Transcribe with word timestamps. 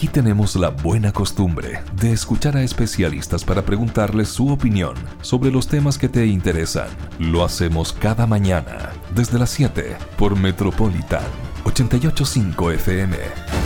Aquí 0.00 0.08
tenemos 0.08 0.56
la 0.56 0.70
buena 0.70 1.12
costumbre 1.12 1.82
de 2.00 2.10
escuchar 2.10 2.56
a 2.56 2.62
especialistas 2.62 3.44
para 3.44 3.60
preguntarles 3.66 4.30
su 4.30 4.48
opinión 4.48 4.94
sobre 5.20 5.50
los 5.50 5.68
temas 5.68 5.98
que 5.98 6.08
te 6.08 6.24
interesan. 6.24 6.88
Lo 7.18 7.44
hacemos 7.44 7.92
cada 7.92 8.26
mañana 8.26 8.92
desde 9.14 9.38
las 9.38 9.50
7 9.50 9.98
por 10.16 10.38
Metropolitan 10.38 11.20
885 11.64 12.70
FM. 12.70 13.59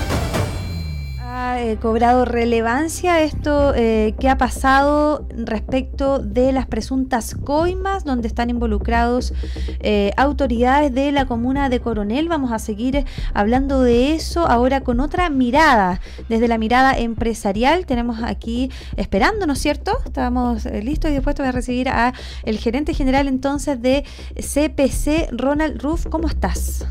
Eh, 1.64 1.78
cobrado 1.80 2.26
relevancia 2.26 3.22
esto 3.22 3.72
eh, 3.74 4.14
que 4.20 4.28
ha 4.28 4.36
pasado 4.36 5.26
respecto 5.34 6.18
de 6.18 6.52
las 6.52 6.66
presuntas 6.66 7.34
coimas 7.34 8.04
donde 8.04 8.28
están 8.28 8.50
involucrados 8.50 9.32
eh, 9.80 10.10
autoridades 10.18 10.92
de 10.92 11.10
la 11.10 11.24
comuna 11.24 11.70
de 11.70 11.80
Coronel. 11.80 12.28
Vamos 12.28 12.52
a 12.52 12.58
seguir 12.58 13.06
hablando 13.32 13.80
de 13.80 14.14
eso 14.14 14.46
ahora 14.46 14.82
con 14.82 15.00
otra 15.00 15.30
mirada, 15.30 16.02
desde 16.28 16.48
la 16.48 16.58
mirada 16.58 16.98
empresarial. 16.98 17.86
Tenemos 17.86 18.22
aquí 18.22 18.70
esperando, 18.98 19.46
¿no 19.46 19.54
es 19.54 19.58
cierto? 19.60 19.96
Estamos 20.04 20.66
listos 20.66 21.10
y 21.12 21.14
dispuestos 21.14 21.46
a 21.46 21.52
recibir 21.52 21.88
a 21.88 22.12
el 22.42 22.58
gerente 22.58 22.92
general 22.92 23.26
entonces 23.26 23.80
de 23.80 24.04
CPC, 24.36 25.30
Ronald 25.32 25.80
Ruff. 25.80 26.08
¿Cómo 26.10 26.28
estás? 26.28 26.84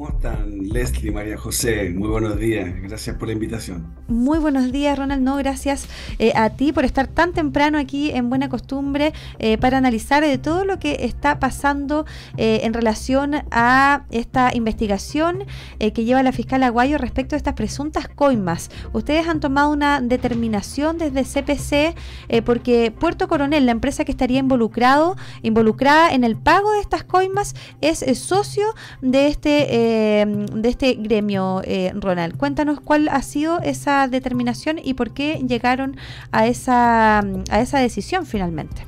¿Cómo 0.00 0.12
están 0.12 0.70
Leslie, 0.70 1.10
María 1.10 1.36
José? 1.36 1.90
Muy 1.90 2.08
buenos 2.08 2.38
días, 2.38 2.70
gracias 2.84 3.16
por 3.16 3.28
la 3.28 3.34
invitación. 3.34 4.00
Muy 4.08 4.38
buenos 4.38 4.72
días, 4.72 4.98
Ronald. 4.98 5.22
No, 5.22 5.36
gracias 5.36 5.86
eh, 6.18 6.32
a 6.34 6.48
ti 6.50 6.72
por 6.72 6.86
estar 6.86 7.06
tan 7.06 7.34
temprano 7.34 7.76
aquí 7.76 8.10
en 8.10 8.30
Buena 8.30 8.48
Costumbre 8.48 9.12
eh, 9.38 9.58
para 9.58 9.76
analizar 9.76 10.24
de 10.24 10.38
todo 10.38 10.64
lo 10.64 10.78
que 10.78 11.04
está 11.04 11.38
pasando 11.38 12.06
eh, 12.38 12.60
en 12.62 12.72
relación 12.72 13.42
a 13.50 14.06
esta 14.10 14.52
investigación 14.54 15.44
que 15.78 16.04
lleva 16.04 16.22
la 16.22 16.32
fiscal 16.32 16.62
Aguayo 16.62 16.96
respecto 16.98 17.36
a 17.36 17.38
estas 17.38 17.54
presuntas 17.54 18.08
coimas. 18.08 18.70
Ustedes 18.92 19.28
han 19.28 19.40
tomado 19.40 19.70
una 19.70 20.00
determinación 20.00 20.98
desde 20.98 21.24
CPC 21.24 21.94
porque 22.44 22.90
Puerto 22.90 23.28
Coronel, 23.28 23.66
la 23.66 23.72
empresa 23.72 24.04
que 24.04 24.12
estaría 24.12 24.38
involucrado, 24.38 25.16
involucrada 25.42 26.12
en 26.12 26.24
el 26.24 26.36
pago 26.36 26.72
de 26.72 26.80
estas 26.80 27.04
coimas, 27.04 27.54
es 27.80 28.04
socio 28.18 28.66
de 29.00 29.28
este 29.28 29.89
de 29.90 30.68
este 30.68 30.94
gremio, 30.94 31.62
eh, 31.64 31.92
Ronald. 31.94 32.36
Cuéntanos 32.36 32.80
cuál 32.80 33.08
ha 33.08 33.22
sido 33.22 33.60
esa 33.60 34.08
determinación 34.08 34.78
y 34.82 34.94
por 34.94 35.12
qué 35.12 35.44
llegaron 35.46 35.96
a 36.32 36.46
esa, 36.46 37.18
a 37.18 37.60
esa 37.60 37.78
decisión 37.78 38.26
finalmente. 38.26 38.86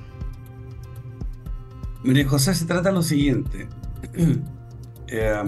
Mire, 2.03 2.25
José, 2.25 2.55
se 2.55 2.67
trata 2.67 2.89
de 2.89 2.95
lo 2.95 3.03
siguiente. 3.03 3.69
Eh, 5.15 5.43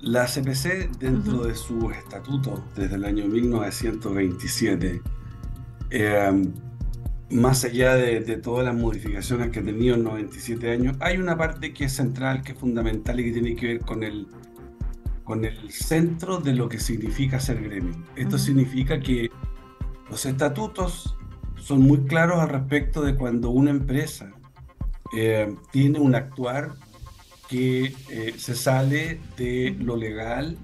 la 0.00 0.24
CPC, 0.24 0.96
dentro 0.98 1.44
de 1.44 1.54
su 1.54 1.90
estatuto 1.90 2.64
desde 2.74 2.94
el 2.94 3.04
año 3.04 3.26
1927, 3.26 5.02
eh, 5.90 6.42
más 7.30 7.64
allá 7.64 7.96
de, 7.96 8.20
de, 8.20 8.36
todas 8.38 8.64
las 8.64 8.74
modificaciones 8.74 9.50
que 9.50 9.60
ha 9.60 9.62
tenido 9.62 9.96
en 9.96 10.04
97 10.04 10.70
años, 10.70 10.96
hay 11.00 11.18
una 11.18 11.36
parte 11.36 11.74
que 11.74 11.84
es 11.84 11.92
central, 11.92 12.40
que 12.42 12.52
es 12.52 12.58
fundamental 12.58 13.20
y 13.20 13.24
que 13.24 13.32
tiene 13.32 13.54
que 13.54 13.66
ver 13.66 13.80
con 13.80 14.02
el, 14.02 14.26
con 15.24 15.44
el 15.44 15.70
centro 15.70 16.38
de 16.38 16.54
lo 16.54 16.68
que 16.68 16.78
significa 16.78 17.40
ser 17.40 17.62
gremio. 17.62 17.94
Esto 18.16 18.38
significa 18.38 19.00
que 19.00 19.30
los 20.10 20.26
estatutos 20.26 21.16
son 21.56 21.82
muy 21.82 22.02
claros 22.04 22.40
al 22.40 22.48
respecto 22.48 23.02
de 23.02 23.14
cuando 23.14 23.50
una 23.50 23.70
empresa 23.70 24.32
eh, 25.16 25.54
tiene 25.70 26.00
un 26.00 26.14
actuar 26.14 26.72
que 27.48 27.94
eh, 28.10 28.34
se 28.36 28.54
sale 28.54 29.20
de 29.36 29.76
lo 29.78 29.96
legal 29.96 30.56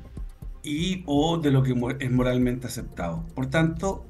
y 0.63 1.03
o 1.07 1.39
de 1.39 1.51
lo 1.51 1.63
que 1.63 1.75
es 2.01 2.11
moralmente 2.11 2.67
aceptado. 2.67 3.25
Por 3.35 3.47
tanto, 3.47 4.07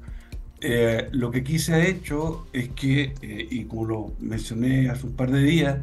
eh, 0.61 1.09
lo 1.11 1.29
que 1.29 1.39
aquí 1.39 1.59
se 1.59 1.73
ha 1.75 1.85
hecho 1.85 2.47
es 2.53 2.69
que, 2.69 3.13
y 3.21 3.65
como 3.65 3.85
lo 3.85 4.13
mencioné 4.19 4.89
hace 4.89 5.05
un 5.05 5.13
par 5.13 5.31
de 5.31 5.43
días, 5.43 5.77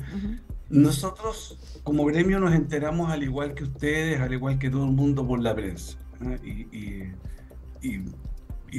nosotros 0.69 1.59
como 1.85 2.05
gremio 2.05 2.41
nos 2.41 2.55
enteramos 2.55 3.11
al 3.11 3.23
igual 3.23 3.55
que 3.55 3.65
ustedes, 3.65 4.21
al 4.21 4.33
igual 4.33 4.59
que 4.59 4.71
todo 4.71 4.85
el 4.85 4.93
mundo 4.93 5.27
por 5.27 5.41
la 5.41 5.55
prensa. 5.55 5.99
Y, 6.43 7.13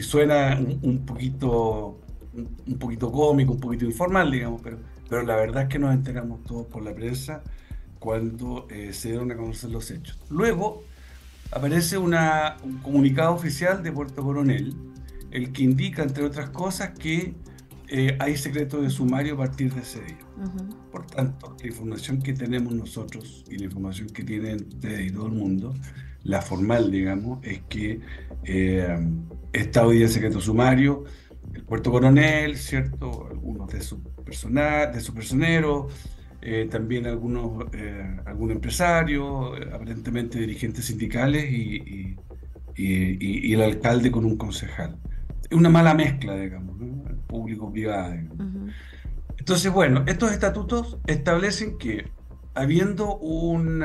suena 0.02 0.60
un, 0.60 1.06
poquito, 1.06 2.00
un, 2.34 2.78
poquito 2.78 3.12
cómico, 3.12 3.54
un 3.54 3.60
poquito 3.60 3.86
informal, 3.86 4.30
digamos, 4.30 4.62
pero, 4.62 5.24
la 5.24 5.36
verdad 5.38 5.64
es 5.64 5.70
que 5.70 5.80
nos 5.80 5.94
enteramos 5.94 6.44
todos 6.44 6.68
por 6.68 6.84
la 6.84 6.94
prensa 6.94 7.42
cuando 7.98 8.68
eh, 8.70 8.94
se 8.94 9.10
dieron 9.10 9.32
a 9.32 9.38
conocer 9.38 9.72
los 9.72 9.90
hechos. 9.90 10.20
Luego 10.30 10.84
aparece 11.52 11.98
un 11.98 12.14
comunicado 12.84 13.34
oficial 13.34 13.82
de 13.82 13.92
Puerto 13.92 14.22
Coronel, 14.22 14.76
el 15.32 15.54
que 15.54 15.64
indica, 15.64 16.04
entre 16.04 16.26
otras 16.26 16.50
cosas, 16.50 16.92
que 17.00 17.34
eh, 17.88 18.18
hay 18.20 18.36
secreto 18.36 18.82
de 18.82 18.90
sumario 18.90 19.36
a 19.36 19.38
partir 19.38 19.74
de 19.74 19.82
ese 19.82 20.02
día. 20.02 20.27
Por 20.92 21.06
tanto, 21.08 21.56
la 21.60 21.68
información 21.68 22.22
que 22.22 22.34
tenemos 22.34 22.74
nosotros 22.74 23.44
y 23.50 23.58
la 23.58 23.66
información 23.66 24.08
que 24.10 24.24
tienen 24.24 24.68
ustedes 24.68 25.08
y 25.08 25.12
todo 25.12 25.28
el 25.28 25.34
mundo, 25.34 25.74
la 26.24 26.42
formal, 26.42 26.92
digamos, 26.92 27.40
es 27.44 27.62
que 27.70 28.02
eh, 28.44 28.98
está 29.54 29.86
hoy 29.86 30.04
en 30.04 30.10
secreto 30.10 30.40
sumario 30.40 31.06
el 31.54 31.64
puerto 31.64 31.92
coronel, 31.92 32.58
¿cierto? 32.58 33.28
Algunos 33.30 33.72
de 33.72 33.82
su 33.82 34.02
personal, 34.02 34.94
de 34.94 35.00
su 35.00 35.14
personero, 35.14 35.88
eh, 36.42 36.68
también 36.70 37.08
algunos, 37.08 37.66
eh, 37.74 38.18
algún 38.26 38.52
empresario, 38.52 39.56
aparentemente 39.74 40.40
dirigentes 40.40 40.86
sindicales 40.86 41.52
y, 41.52 42.16
y, 42.76 43.54
el 43.54 43.62
alcalde 43.62 44.12
con 44.12 44.26
un 44.26 44.38
concejal. 44.38 44.98
Es 45.50 45.58
una 45.58 45.70
mala 45.70 45.94
mezcla, 45.94 46.36
digamos, 46.36 46.78
público-privada. 47.28 48.24
Entonces, 49.38 49.72
bueno, 49.72 50.04
estos 50.08 50.32
estatutos 50.32 50.98
establecen 51.08 51.78
que 51.78 52.12
habiendo 52.54 53.16
un 53.18 53.84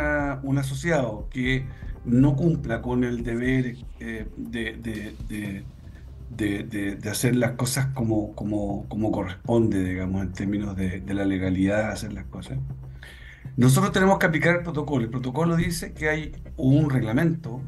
asociado 0.58 1.28
que 1.30 1.66
no 2.04 2.34
cumpla 2.36 2.82
con 2.82 3.04
el 3.04 3.22
deber 3.22 3.76
eh, 4.00 4.26
de, 4.36 5.64
de, 6.30 7.10
hacer 7.10 7.36
las 7.36 7.52
cosas 7.52 7.86
como, 7.94 8.34
como, 8.34 8.88
como, 8.88 9.12
corresponde, 9.12 9.84
digamos, 9.84 10.22
en 10.22 10.32
términos 10.32 10.76
de, 10.76 11.02
la 11.06 11.24
legalidad 11.24 11.86
de 11.86 11.92
hacer 11.92 12.12
las 12.12 12.24
cosas, 12.24 12.58
nosotros 13.56 13.92
tenemos 13.92 14.18
que 14.18 14.26
aplicar 14.26 14.56
el 14.56 14.62
protocolo. 14.62 15.04
El 15.04 15.10
protocolo 15.10 15.56
dice 15.56 15.92
que 15.92 16.08
hay 16.08 16.32
un 16.56 16.88
reglamento 16.88 17.60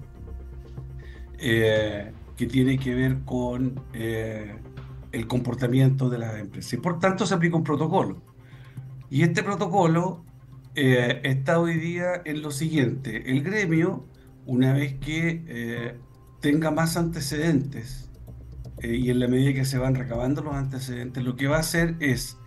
eh, 1.38 2.10
que 2.36 2.46
tiene 2.46 2.78
que 2.78 2.94
ver 2.94 3.18
con 3.24 3.80
eh, 3.92 4.54
el 5.14 5.26
comportamiento 5.26 6.10
de 6.10 6.18
las 6.18 6.38
empresas. 6.38 6.72
Y 6.72 6.76
por 6.78 6.98
tanto 6.98 7.26
se 7.26 7.34
aplica 7.34 7.56
un 7.56 7.64
protocolo. 7.64 8.22
Y 9.10 9.22
este 9.22 9.42
protocolo 9.42 10.24
eh, 10.74 11.20
está 11.22 11.60
hoy 11.60 11.78
día 11.78 12.20
en 12.24 12.42
lo 12.42 12.50
siguiente. 12.50 13.30
El 13.30 13.42
gremio, 13.42 14.06
una 14.44 14.72
vez 14.72 14.94
que 14.94 15.44
eh, 15.46 15.98
tenga 16.40 16.70
más 16.72 16.96
antecedentes, 16.96 18.10
eh, 18.82 18.96
y 18.96 19.10
en 19.10 19.20
la 19.20 19.28
medida 19.28 19.54
que 19.54 19.64
se 19.64 19.78
van 19.78 19.94
recabando 19.94 20.42
los 20.42 20.54
antecedentes, 20.54 21.22
lo 21.22 21.36
que 21.36 21.46
va 21.46 21.58
a 21.58 21.60
hacer 21.60 21.96
es, 22.00 22.38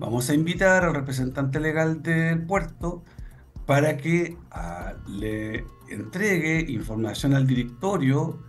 vamos 0.00 0.28
a 0.28 0.34
invitar 0.34 0.84
al 0.84 0.94
representante 0.94 1.60
legal 1.60 2.02
del 2.02 2.44
puerto 2.44 3.04
para 3.64 3.96
que 3.96 4.36
ah, 4.50 4.94
le 5.06 5.64
entregue 5.88 6.66
información 6.68 7.34
al 7.34 7.46
directorio 7.46 8.42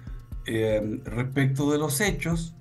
respecto 1.05 1.71
de 1.71 1.77
los 1.77 2.01
hechos 2.01 2.55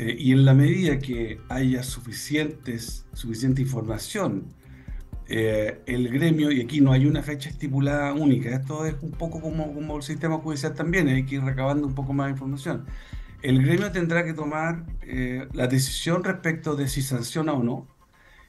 eh, 0.00 0.16
y 0.18 0.32
en 0.32 0.46
la 0.46 0.54
medida 0.54 0.98
que 0.98 1.42
haya 1.50 1.82
suficientes, 1.82 3.04
suficiente 3.12 3.60
información, 3.60 4.46
eh, 5.28 5.82
el 5.84 6.08
gremio, 6.08 6.50
y 6.50 6.62
aquí 6.62 6.80
no 6.80 6.92
hay 6.92 7.04
una 7.04 7.22
fecha 7.22 7.50
estipulada 7.50 8.14
única, 8.14 8.48
esto 8.48 8.86
es 8.86 8.94
un 9.02 9.10
poco 9.10 9.42
como, 9.42 9.74
como 9.74 9.98
el 9.98 10.02
sistema 10.02 10.38
judicial 10.38 10.72
también, 10.72 11.08
hay 11.08 11.26
que 11.26 11.34
ir 11.34 11.42
recabando 11.42 11.86
un 11.86 11.94
poco 11.94 12.14
más 12.14 12.28
de 12.28 12.32
información. 12.32 12.86
El 13.42 13.62
gremio 13.62 13.92
tendrá 13.92 14.24
que 14.24 14.32
tomar 14.32 14.86
eh, 15.02 15.46
la 15.52 15.66
decisión 15.66 16.24
respecto 16.24 16.76
de 16.76 16.88
si 16.88 17.02
sanciona 17.02 17.52
o 17.52 17.62
no. 17.62 17.86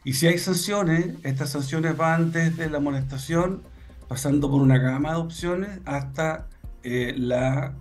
Y 0.06 0.13
si 0.13 0.27
hay 0.27 0.38
sanciones, 0.38 1.15
estas 1.24 1.50
sanciones 1.50 1.98
van 1.98 2.31
desde 2.31 2.69
la 2.69 2.77
amonestación, 2.77 3.62
pasando 4.07 4.50
por 4.50 4.62
una 4.62 4.77
gama 4.77 5.12
de 5.12 5.18
opciones, 5.18 5.81
hasta 5.83 6.48
la 6.83 7.75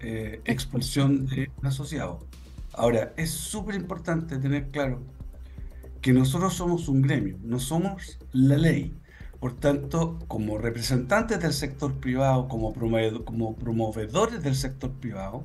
expulsión 0.44 1.26
de 1.26 1.50
un 1.56 1.66
asociado. 1.66 2.29
Ahora, 2.72 3.12
es 3.16 3.30
súper 3.30 3.74
importante 3.74 4.38
tener 4.38 4.68
claro 4.68 5.02
que 6.00 6.12
nosotros 6.12 6.54
somos 6.54 6.88
un 6.88 7.02
gremio, 7.02 7.36
no 7.42 7.58
somos 7.58 8.18
la 8.32 8.56
ley. 8.56 8.96
Por 9.38 9.56
tanto, 9.56 10.18
como 10.28 10.58
representantes 10.58 11.40
del 11.40 11.52
sector 11.52 11.94
privado, 11.94 12.48
como, 12.48 12.74
como 13.24 13.56
promovedores 13.56 14.42
del 14.42 14.54
sector 14.54 14.90
privado, 14.92 15.44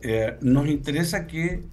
eh, 0.00 0.36
nos 0.40 0.68
interesa 0.68 1.26
que 1.26 1.64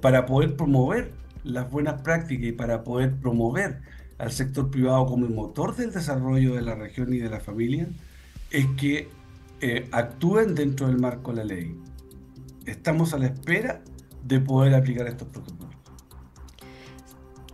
para 0.00 0.26
poder 0.26 0.56
promover 0.56 1.12
las 1.44 1.70
buenas 1.70 2.02
prácticas 2.02 2.46
y 2.46 2.52
para 2.52 2.84
poder 2.84 3.16
promover 3.16 3.80
al 4.18 4.32
sector 4.32 4.70
privado 4.70 5.06
como 5.06 5.26
el 5.26 5.32
motor 5.32 5.76
del 5.76 5.92
desarrollo 5.92 6.54
de 6.54 6.62
la 6.62 6.74
región 6.74 7.12
y 7.12 7.18
de 7.18 7.30
la 7.30 7.40
familia, 7.40 7.88
es 8.50 8.66
que 8.76 9.08
eh, 9.60 9.88
actúen 9.92 10.54
dentro 10.54 10.86
del 10.86 10.98
marco 10.98 11.32
de 11.32 11.36
la 11.38 11.44
ley. 11.44 11.76
estamos 12.66 13.12
a 13.12 13.18
la 13.18 13.26
espera 13.26 13.82
de 14.22 14.40
poder 14.40 14.74
aplicar 14.74 15.06
estos 15.06 15.28
protocolos. 15.28 15.67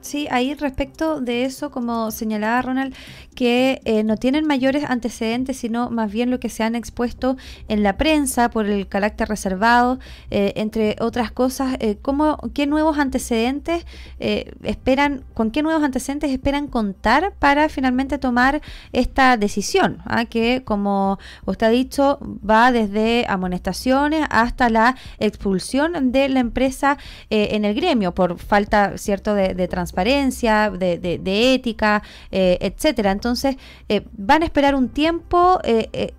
Sí, 0.04 0.28
ahí 0.30 0.52
respecto 0.52 1.22
de 1.22 1.46
eso, 1.46 1.70
como 1.70 2.10
señalaba 2.10 2.60
Ronald, 2.60 2.94
que 3.34 3.80
eh, 3.86 4.04
no 4.04 4.18
tienen 4.18 4.46
mayores 4.46 4.84
antecedentes, 4.84 5.56
sino 5.56 5.88
más 5.88 6.12
bien 6.12 6.30
lo 6.30 6.38
que 6.38 6.50
se 6.50 6.62
han 6.62 6.74
expuesto 6.74 7.38
en 7.68 7.82
la 7.82 7.96
prensa 7.96 8.50
por 8.50 8.66
el 8.66 8.86
carácter 8.86 9.30
reservado, 9.30 9.98
eh, 10.30 10.52
entre 10.56 10.96
otras 11.00 11.32
cosas, 11.32 11.78
eh, 11.80 11.96
¿cómo, 12.02 12.36
¿qué 12.52 12.66
nuevos 12.66 12.98
antecedentes 12.98 13.86
esperan, 14.18 15.24
con 15.32 15.50
qué 15.50 15.62
nuevos 15.62 15.82
antecedentes 15.82 16.30
esperan 16.30 16.68
contar 16.68 17.32
para 17.38 17.70
finalmente 17.70 18.18
tomar 18.18 18.60
esta 18.92 19.38
decisión? 19.38 20.02
¿Ah? 20.04 20.26
Que, 20.26 20.64
como 20.64 21.18
usted 21.46 21.68
ha 21.68 21.70
dicho, 21.70 22.18
va 22.48 22.72
desde 22.72 23.24
amonestaciones 23.26 24.26
hasta 24.28 24.68
la 24.68 24.96
expulsión 25.18 26.12
de 26.12 26.28
la 26.28 26.40
empresa 26.40 26.98
en 27.30 27.64
el 27.64 27.74
gremio 27.74 28.14
por 28.14 28.38
falta, 28.38 28.98
cierto, 28.98 29.34
de, 29.34 29.54
de 29.54 29.66
transparencia 29.66 29.93
transparencia, 29.94 30.70
de, 30.70 30.98
de, 30.98 31.54
ética, 31.54 32.02
eh, 32.30 32.58
etcétera. 32.60 33.12
Entonces, 33.12 33.56
eh, 33.88 34.02
van 34.16 34.42
a 34.42 34.44
esperar 34.44 34.74
un 34.74 34.88
tiempo 34.88 35.60
eh, 35.62 35.88
eh, 35.92 36.12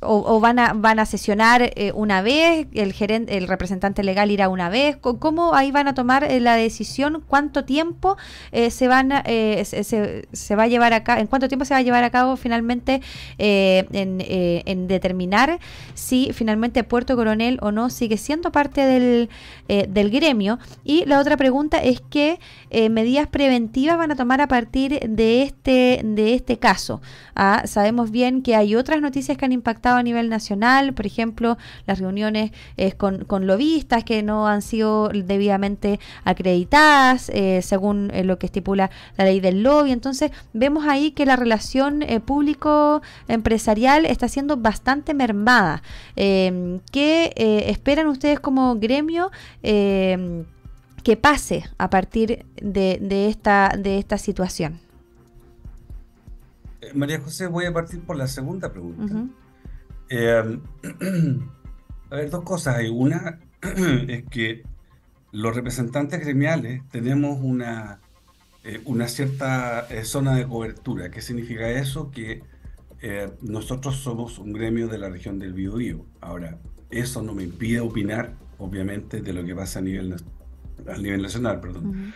o, 0.00 0.40
van, 0.40 0.58
a, 0.58 0.72
van 0.74 0.98
a 0.98 1.06
sesionar 1.06 1.72
una 1.94 2.22
vez, 2.22 2.66
el, 2.74 2.92
gerente, 2.92 3.36
el 3.36 3.48
representante 3.48 4.02
legal 4.04 4.30
irá 4.30 4.48
una 4.48 4.68
vez. 4.68 4.96
¿Cómo 4.96 5.54
ahí 5.54 5.70
van 5.70 5.88
a 5.88 5.94
tomar 5.94 6.28
la 6.40 6.54
decisión? 6.54 7.24
¿Cuánto 7.26 7.64
tiempo 7.64 8.16
se, 8.52 8.88
van 8.88 9.12
se, 9.24 10.26
se, 10.32 10.56
va 10.56 10.64
a 10.64 10.66
llevar 10.66 10.92
a 10.92 11.02
cabo? 11.02 11.20
¿En 11.20 11.26
cuánto 11.26 11.48
tiempo 11.48 11.64
se 11.64 11.74
va 11.74 11.78
a 11.78 11.82
llevar 11.82 12.04
a 12.04 12.10
cabo 12.10 12.36
finalmente 12.36 13.00
en, 13.38 14.88
determinar 14.88 15.58
si 15.94 16.30
finalmente 16.32 16.84
Puerto 16.84 17.16
Coronel 17.16 17.58
o 17.62 17.72
no 17.72 17.90
sigue 17.90 18.16
siendo 18.16 18.52
parte 18.52 18.82
del, 18.82 19.28
del 19.68 20.10
gremio? 20.10 20.58
Y 20.84 21.04
la 21.06 21.20
otra 21.20 21.36
pregunta 21.36 21.78
es 21.78 22.00
que 22.00 22.38
medidas 23.06 23.28
preventivas 23.28 23.96
van 23.96 24.10
a 24.10 24.16
tomar 24.16 24.40
a 24.40 24.48
partir 24.48 24.98
de 24.98 25.42
este, 25.42 26.00
de 26.02 26.34
este 26.34 26.58
caso. 26.58 27.00
Ah, 27.36 27.62
sabemos 27.64 28.10
bien 28.10 28.42
que 28.42 28.56
hay 28.56 28.74
otras 28.74 29.00
noticias 29.00 29.38
que 29.38 29.44
han 29.44 29.52
impactado 29.52 29.96
a 29.96 30.02
nivel 30.02 30.28
nacional, 30.28 30.92
por 30.92 31.06
ejemplo, 31.06 31.56
las 31.86 32.00
reuniones 32.00 32.50
eh, 32.76 32.94
con, 32.94 33.24
con, 33.24 33.46
lobistas 33.46 34.02
que 34.02 34.24
no 34.24 34.48
han 34.48 34.60
sido 34.60 35.08
debidamente 35.10 36.00
acreditadas, 36.24 37.30
eh, 37.32 37.60
según 37.62 38.10
eh, 38.12 38.24
lo 38.24 38.40
que 38.40 38.46
estipula 38.46 38.90
la 39.16 39.24
ley 39.24 39.38
del 39.38 39.62
lobby. 39.62 39.92
Entonces, 39.92 40.32
vemos 40.52 40.84
ahí 40.88 41.12
que 41.12 41.26
la 41.26 41.36
relación 41.36 42.04
público-empresarial 42.24 44.04
está 44.04 44.26
siendo 44.26 44.56
bastante 44.56 45.14
mermada. 45.14 45.80
¿Qué 46.16 47.32
esperan 47.68 48.08
ustedes 48.08 48.40
como 48.40 48.74
gremio? 48.74 49.30
Que 51.06 51.16
pase 51.16 51.62
a 51.78 51.88
partir 51.88 52.44
de, 52.60 53.28
esta, 53.28 53.72
de 53.78 53.96
esta 54.00 54.18
situación? 54.18 54.80
Eh, 56.80 56.90
María 56.94 57.20
José, 57.20 57.46
voy 57.46 57.64
a 57.64 57.72
partir 57.72 58.00
por 58.00 58.16
la 58.16 58.26
segunda 58.26 58.72
pregunta. 58.72 59.24
Eh, 60.08 60.58
a 62.10 62.16
ver, 62.16 62.28
dos 62.28 62.42
cosas. 62.42 62.78
Hay 62.78 62.88
una 62.88 63.38
es 64.08 64.24
que 64.24 64.64
los 65.30 65.54
representantes 65.54 66.18
gremiales 66.18 66.82
tenemos 66.90 67.38
una, 67.40 68.00
eh, 68.64 68.80
una 68.84 69.06
cierta 69.06 69.86
zona 70.02 70.34
de 70.34 70.44
cobertura. 70.48 71.12
¿Qué 71.12 71.22
significa 71.22 71.70
eso? 71.70 72.10
Que 72.10 72.42
nosotros 73.42 73.98
somos 73.98 74.40
un 74.40 74.52
gremio 74.52 74.88
de 74.88 74.98
la 74.98 75.08
región 75.08 75.38
del 75.38 75.52
Biobío. 75.52 76.04
Ahora, 76.20 76.58
eso 76.90 77.22
no 77.22 77.32
me 77.32 77.44
impide 77.44 77.78
opinar, 77.78 78.34
obviamente, 78.58 79.20
de 79.20 79.32
lo 79.32 79.44
que 79.44 79.54
pasa 79.54 79.78
a 79.78 79.82
nivel 79.82 80.16
a 80.86 80.98
nivel 80.98 81.22
nacional, 81.22 81.60
perdón. 81.60 82.14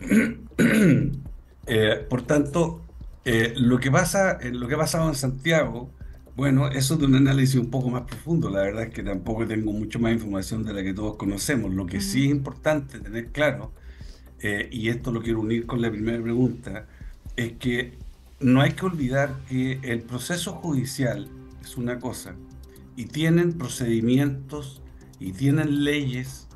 Eh, 1.64 2.04
por 2.10 2.22
tanto, 2.22 2.82
eh, 3.24 3.54
lo, 3.56 3.78
que 3.78 3.88
pasa, 3.88 4.32
eh, 4.40 4.50
lo 4.50 4.66
que 4.66 4.74
ha 4.74 4.78
pasado 4.78 5.08
en 5.08 5.14
Santiago, 5.14 5.92
bueno, 6.34 6.66
eso 6.66 6.96
de 6.96 7.06
un 7.06 7.14
análisis 7.14 7.54
un 7.54 7.70
poco 7.70 7.88
más 7.88 8.02
profundo, 8.02 8.50
la 8.50 8.62
verdad 8.62 8.82
es 8.82 8.90
que 8.92 9.04
tampoco 9.04 9.46
tengo 9.46 9.72
mucho 9.72 10.00
más 10.00 10.12
información 10.12 10.64
de 10.64 10.72
la 10.72 10.82
que 10.82 10.92
todos 10.92 11.14
conocemos. 11.14 11.72
Lo 11.72 11.86
que 11.86 12.00
sí 12.00 12.24
es 12.24 12.30
importante 12.32 12.98
tener 12.98 13.28
claro, 13.28 13.70
y 14.72 14.88
esto 14.88 15.12
lo 15.12 15.22
quiero 15.22 15.38
unir 15.38 15.66
con 15.66 15.80
la 15.80 15.88
primera 15.88 16.20
pregunta, 16.20 16.88
es 17.36 17.52
que 17.52 17.96
no 18.40 18.60
hay 18.60 18.72
que 18.72 18.84
olvidar 18.84 19.36
que 19.48 19.78
el 19.84 20.02
proceso 20.02 20.54
judicial 20.54 21.28
es 21.62 21.76
una 21.76 22.00
cosa, 22.00 22.34
y 22.96 23.06
tienen 23.06 23.52
procedimientos 23.52 24.82
y 25.20 25.32
tienen 25.32 25.84
leyes 25.84 26.48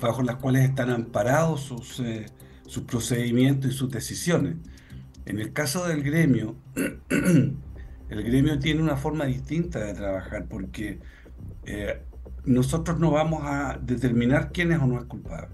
bajo 0.00 0.22
las 0.22 0.36
cuales 0.36 0.64
están 0.64 0.90
amparados 0.90 1.60
sus, 1.62 2.00
eh, 2.00 2.26
sus 2.66 2.84
procedimientos 2.84 3.70
y 3.70 3.74
sus 3.74 3.90
decisiones. 3.90 4.56
En 5.24 5.38
el 5.38 5.52
caso 5.52 5.86
del 5.86 6.02
gremio, 6.02 6.56
el 7.10 8.22
gremio 8.22 8.58
tiene 8.58 8.82
una 8.82 8.96
forma 8.96 9.24
distinta 9.26 9.80
de 9.80 9.94
trabajar 9.94 10.46
porque 10.48 11.00
eh, 11.64 12.00
nosotros 12.44 12.98
no 13.00 13.10
vamos 13.10 13.42
a 13.44 13.78
determinar 13.82 14.52
quién 14.52 14.72
es 14.72 14.78
o 14.78 14.86
no 14.86 14.98
es 14.98 15.04
culpable. 15.04 15.48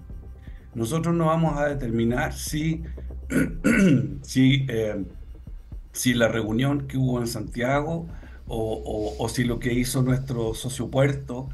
Nosotros 0.75 1.15
no 1.15 1.25
vamos 1.25 1.57
a 1.57 1.67
determinar 1.67 2.33
si, 2.33 2.83
si, 4.21 4.65
eh, 4.69 5.03
si 5.91 6.13
la 6.13 6.27
reunión 6.27 6.87
que 6.87 6.97
hubo 6.97 7.19
en 7.19 7.27
Santiago 7.27 8.07
o, 8.47 9.15
o, 9.17 9.29
si 9.29 9.43
lo 9.43 9.59
que 9.59 9.73
hizo 9.73 10.01
nuestro 10.03 10.53
socio 10.53 10.89
Puerto 10.89 11.49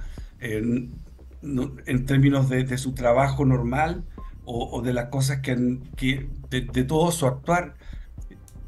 en 1.42 2.06
términos 2.06 2.50
de, 2.50 2.78
su 2.78 2.94
trabajo 2.94 3.46
normal 3.46 4.04
o, 4.46 4.82
de 4.82 4.94
las 4.94 5.06
cosas 5.06 5.40
que, 5.40 5.80
que 5.96 6.30
de, 6.50 6.84
todo 6.84 7.12
su 7.12 7.28
actuar, 7.28 7.76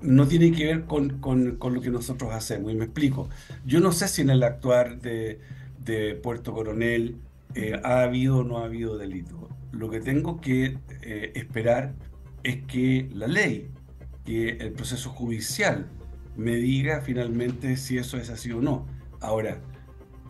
no 0.02 0.28
tiene 0.28 0.52
que 0.52 0.66
ver 0.66 0.86
con, 0.86 1.20
con, 1.20 1.58
con, 1.58 1.74
lo 1.74 1.82
que 1.82 1.90
nosotros 1.90 2.32
hacemos. 2.34 2.72
Y 2.72 2.76
me 2.76 2.86
explico. 2.86 3.30
Yo 3.66 3.80
no 3.80 3.92
sé 3.92 4.08
si 4.08 4.22
en 4.22 4.30
el 4.30 4.44
actuar 4.44 5.00
de, 5.00 5.40
de 5.84 6.16
Puerto 6.16 6.54
Coronel 6.54 7.18
eh, 7.56 7.80
ha 7.84 8.02
habido 8.02 8.40
o 8.40 8.44
no 8.44 8.60
ha 8.60 8.66
habido 8.66 8.98
delito. 8.98 9.50
Lo 9.72 9.90
que 9.90 10.00
tengo 10.00 10.40
que 10.40 10.78
eh, 11.02 11.32
esperar 11.36 11.94
es 12.44 12.64
que 12.64 13.10
la 13.14 13.28
ley, 13.28 13.70
que 14.26 14.50
el 14.50 14.72
proceso 14.74 15.10
judicial 15.10 15.88
me 16.38 16.56
diga 16.56 17.02
finalmente 17.02 17.78
si 17.78 17.98
eso 17.98 18.18
es 18.18 18.30
así 18.30 18.52
o 18.52 18.62
no. 18.62 18.86
Ahora, 19.20 19.60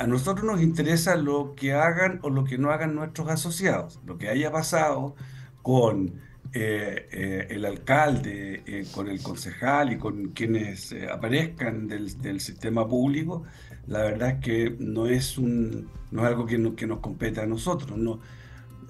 a 0.01 0.07
nosotros 0.07 0.45
nos 0.45 0.63
interesa 0.63 1.15
lo 1.15 1.53
que 1.55 1.73
hagan 1.73 2.19
o 2.23 2.31
lo 2.31 2.43
que 2.43 2.57
no 2.57 2.71
hagan 2.71 2.95
nuestros 2.95 3.29
asociados, 3.29 3.99
lo 4.03 4.17
que 4.17 4.29
haya 4.29 4.51
pasado 4.51 5.15
con 5.61 6.13
eh, 6.53 7.07
eh, 7.11 7.47
el 7.51 7.65
alcalde, 7.65 8.63
eh, 8.65 8.87
con 8.91 9.07
el 9.07 9.21
concejal 9.21 9.93
y 9.93 9.97
con 9.99 10.29
quienes 10.29 10.95
aparezcan 11.07 11.87
del, 11.87 12.39
sistema 12.39 12.87
público, 12.87 13.43
la 13.85 14.01
verdad 14.01 14.29
es 14.29 14.39
que 14.39 14.75
no 14.79 15.05
es, 15.05 15.37
un, 15.37 15.87
no 16.09 16.21
es 16.23 16.27
algo 16.29 16.47
que, 16.47 16.73
que 16.75 16.87
nos 16.87 16.97
compete 16.97 17.39
a 17.39 17.45
nosotros, 17.45 17.95
no, 17.95 18.19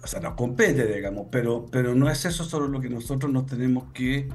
o 0.01 0.08
sea, 0.08 0.22
nos 0.22 0.36
compete, 0.36 0.88
digamos, 0.96 1.27
pero, 1.30 1.65
pero 1.70 1.94
no 1.94 2.10
es 2.10 2.24
eso 2.24 2.46
sobre 2.46 2.70
lo 2.70 2.80
que 2.80 2.89
nosotros 2.89 3.30
nos 3.30 3.48
tenemos 3.48 3.91
que 3.94 4.30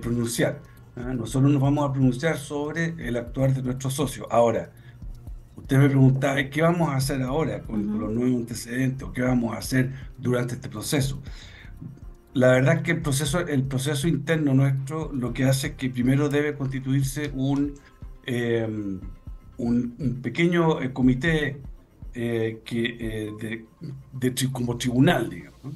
pronunciar. 0.00 0.62
¿ah? 0.96 1.12
Nosotros 1.12 1.52
nos 1.52 1.60
vamos 1.60 1.88
a 1.88 1.92
pronunciar 1.92 2.38
sobre 2.38 2.94
el 3.06 3.18
actuar 3.18 3.52
de 3.52 3.62
nuestros 3.62 3.92
socios. 3.92 4.26
Ahora, 4.30 4.72
Usted 5.68 5.80
me 5.80 5.90
preguntaba, 5.90 6.42
¿qué 6.48 6.62
vamos 6.62 6.88
a 6.88 6.96
hacer 6.96 7.20
ahora 7.20 7.60
con, 7.60 8.00
los 8.00 8.10
nuevos 8.10 8.40
antecedentes 8.40 9.06
o 9.06 9.12
qué 9.12 9.20
vamos 9.20 9.54
a 9.54 9.58
hacer 9.58 9.92
durante 10.16 10.54
este 10.54 10.70
proceso? 10.70 11.20
La 12.32 12.52
verdad 12.52 12.76
es 12.76 12.82
que 12.84 12.92
el 12.92 13.02
proceso, 13.02 13.40
el 13.40 13.64
proceso 13.64 14.08
interno 14.08 14.54
nuestro 14.54 15.12
lo 15.12 15.34
que 15.34 15.44
hace 15.44 15.66
es 15.66 15.72
que 15.74 15.90
primero 15.90 16.30
debe 16.30 16.54
constituirse 16.54 17.32
un, 17.34 17.74
em, 18.24 18.98
un, 19.58 20.20
pequeño 20.22 20.80
eh, 20.80 20.90
comité 20.94 21.60
eh, 22.14 22.62
que, 22.64 22.96
eh, 22.98 23.66
de, 24.14 24.50
como 24.50 24.78
tribunal, 24.78 25.28
digamos. 25.28 25.74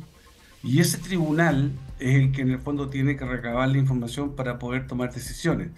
Y 0.65 0.81
ese 0.81 0.97
tribunal 0.97 1.71
es 1.99 2.15
el 2.15 2.33
que 2.33 2.41
en 2.41 2.53
el 2.53 2.61
fondo 2.61 2.89
tiene 2.89 3.15
que 3.15 3.27
recabar 3.27 3.69
la 3.69 3.77
información 3.77 4.37
para 4.37 4.59
poder 4.59 4.87
tomar 4.87 5.13
decisiones. 5.13 5.69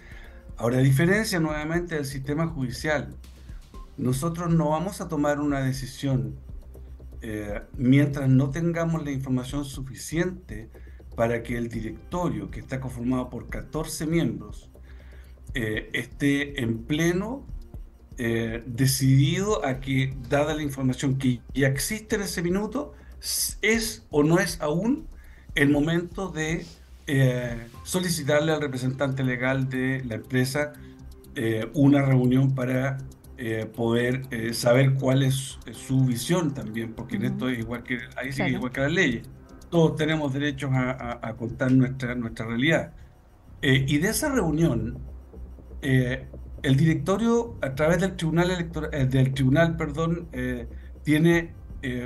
Ahora, 0.55 0.77
a 0.77 0.81
diferencia 0.81 1.37
nuevamente 1.41 1.95
del 1.95 2.05
sistema 2.05 2.47
judicial, 2.47 3.13
nosotros 3.97 4.53
no 4.53 4.69
vamos 4.69 5.01
a 5.01 5.07
tomar 5.07 5.39
una 5.39 5.61
decisión 5.61 6.35
eh, 7.27 7.61
mientras 7.77 8.29
no 8.29 8.51
tengamos 8.51 9.03
la 9.03 9.09
información 9.09 9.65
suficiente 9.65 10.69
para 11.15 11.41
que 11.43 11.57
el 11.57 11.69
directorio, 11.69 12.51
que 12.51 12.59
está 12.59 12.79
conformado 12.79 13.29
por 13.29 13.47
14 13.47 14.05
miembros, 14.05 14.69
eh, 15.53 15.89
esté 15.93 16.61
en 16.61 16.83
pleno 16.83 17.47
eh, 18.17 18.63
decidido 18.67 19.65
a 19.65 19.79
que, 19.79 20.15
dada 20.29 20.53
la 20.53 20.61
información 20.61 21.17
que 21.17 21.41
ya 21.53 21.67
existe 21.67 22.17
en 22.17 22.21
ese 22.21 22.43
minuto, 22.43 22.93
es 23.61 24.05
o 24.11 24.21
no 24.21 24.39
es 24.39 24.61
aún 24.61 25.07
el 25.55 25.69
momento 25.69 26.29
de 26.29 26.65
solicitarle 27.83 28.51
al 28.51 28.61
representante 28.61 29.23
legal 29.23 29.69
de 29.69 30.03
la 30.05 30.15
empresa 30.15 30.73
una 31.73 32.01
reunión 32.01 32.53
para 32.55 32.97
eh, 33.37 33.65
poder 33.65 34.23
eh, 34.31 34.53
saber 34.53 34.93
cuál 34.93 35.23
es 35.23 35.59
su 35.71 36.05
visión 36.05 36.53
también, 36.53 36.93
porque 36.93 37.17
en 37.17 37.25
esto 37.25 37.49
es 37.49 37.59
igual 37.59 37.83
que, 37.83 37.99
ahí 38.15 38.31
sí 38.31 38.43
igual 38.43 38.71
que 38.71 38.81
las 38.81 38.91
leyes. 38.91 39.27
Todos 39.69 39.95
tenemos 39.95 40.33
derechos 40.33 40.71
a, 40.73 41.33
contar 41.37 41.71
nuestra, 41.71 42.15
nuestra 42.15 42.45
realidad. 42.45 42.93
y 43.61 43.97
de 43.97 44.09
esa 44.09 44.29
reunión, 44.29 44.99
el 45.81 46.77
directorio, 46.77 47.57
a 47.61 47.75
través 47.75 47.99
del 47.99 48.15
tribunal 48.15 48.51
electoral, 48.51 49.09
del 49.09 49.33
tribunal, 49.33 49.75
perdón, 49.75 50.29
tiene 51.03 51.53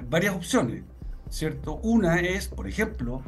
varias 0.10 0.36
opciones, 0.36 0.84
¿cierto? 1.30 1.76
Una 1.84 2.22
es, 2.22 2.48
por 2.48 2.68
ejemplo, 2.68 3.22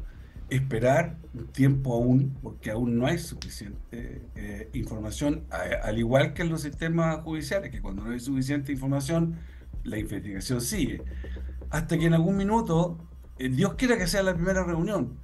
esperar 0.51 1.15
un 1.33 1.47
tiempo 1.47 1.93
aún, 1.93 2.37
porque 2.43 2.71
aún 2.71 2.97
no 2.97 3.07
hay 3.07 3.17
suficiente 3.17 4.21
eh, 4.35 4.69
información, 4.73 5.45
al 5.49 5.97
igual 5.97 6.33
que 6.33 6.41
en 6.41 6.49
los 6.49 6.61
sistemas 6.61 7.21
judiciales, 7.21 7.71
que 7.71 7.81
cuando 7.81 8.03
no 8.03 8.11
hay 8.11 8.19
suficiente 8.19 8.73
información, 8.73 9.37
la 9.85 9.97
investigación 9.97 10.59
sigue. 10.59 11.03
Hasta 11.69 11.97
que 11.97 12.05
en 12.05 12.13
algún 12.13 12.35
minuto, 12.35 12.97
eh, 13.39 13.47
Dios 13.47 13.75
quiera 13.75 13.97
que 13.97 14.07
sea 14.07 14.23
la 14.23 14.33
primera 14.33 14.65
reunión, 14.65 15.17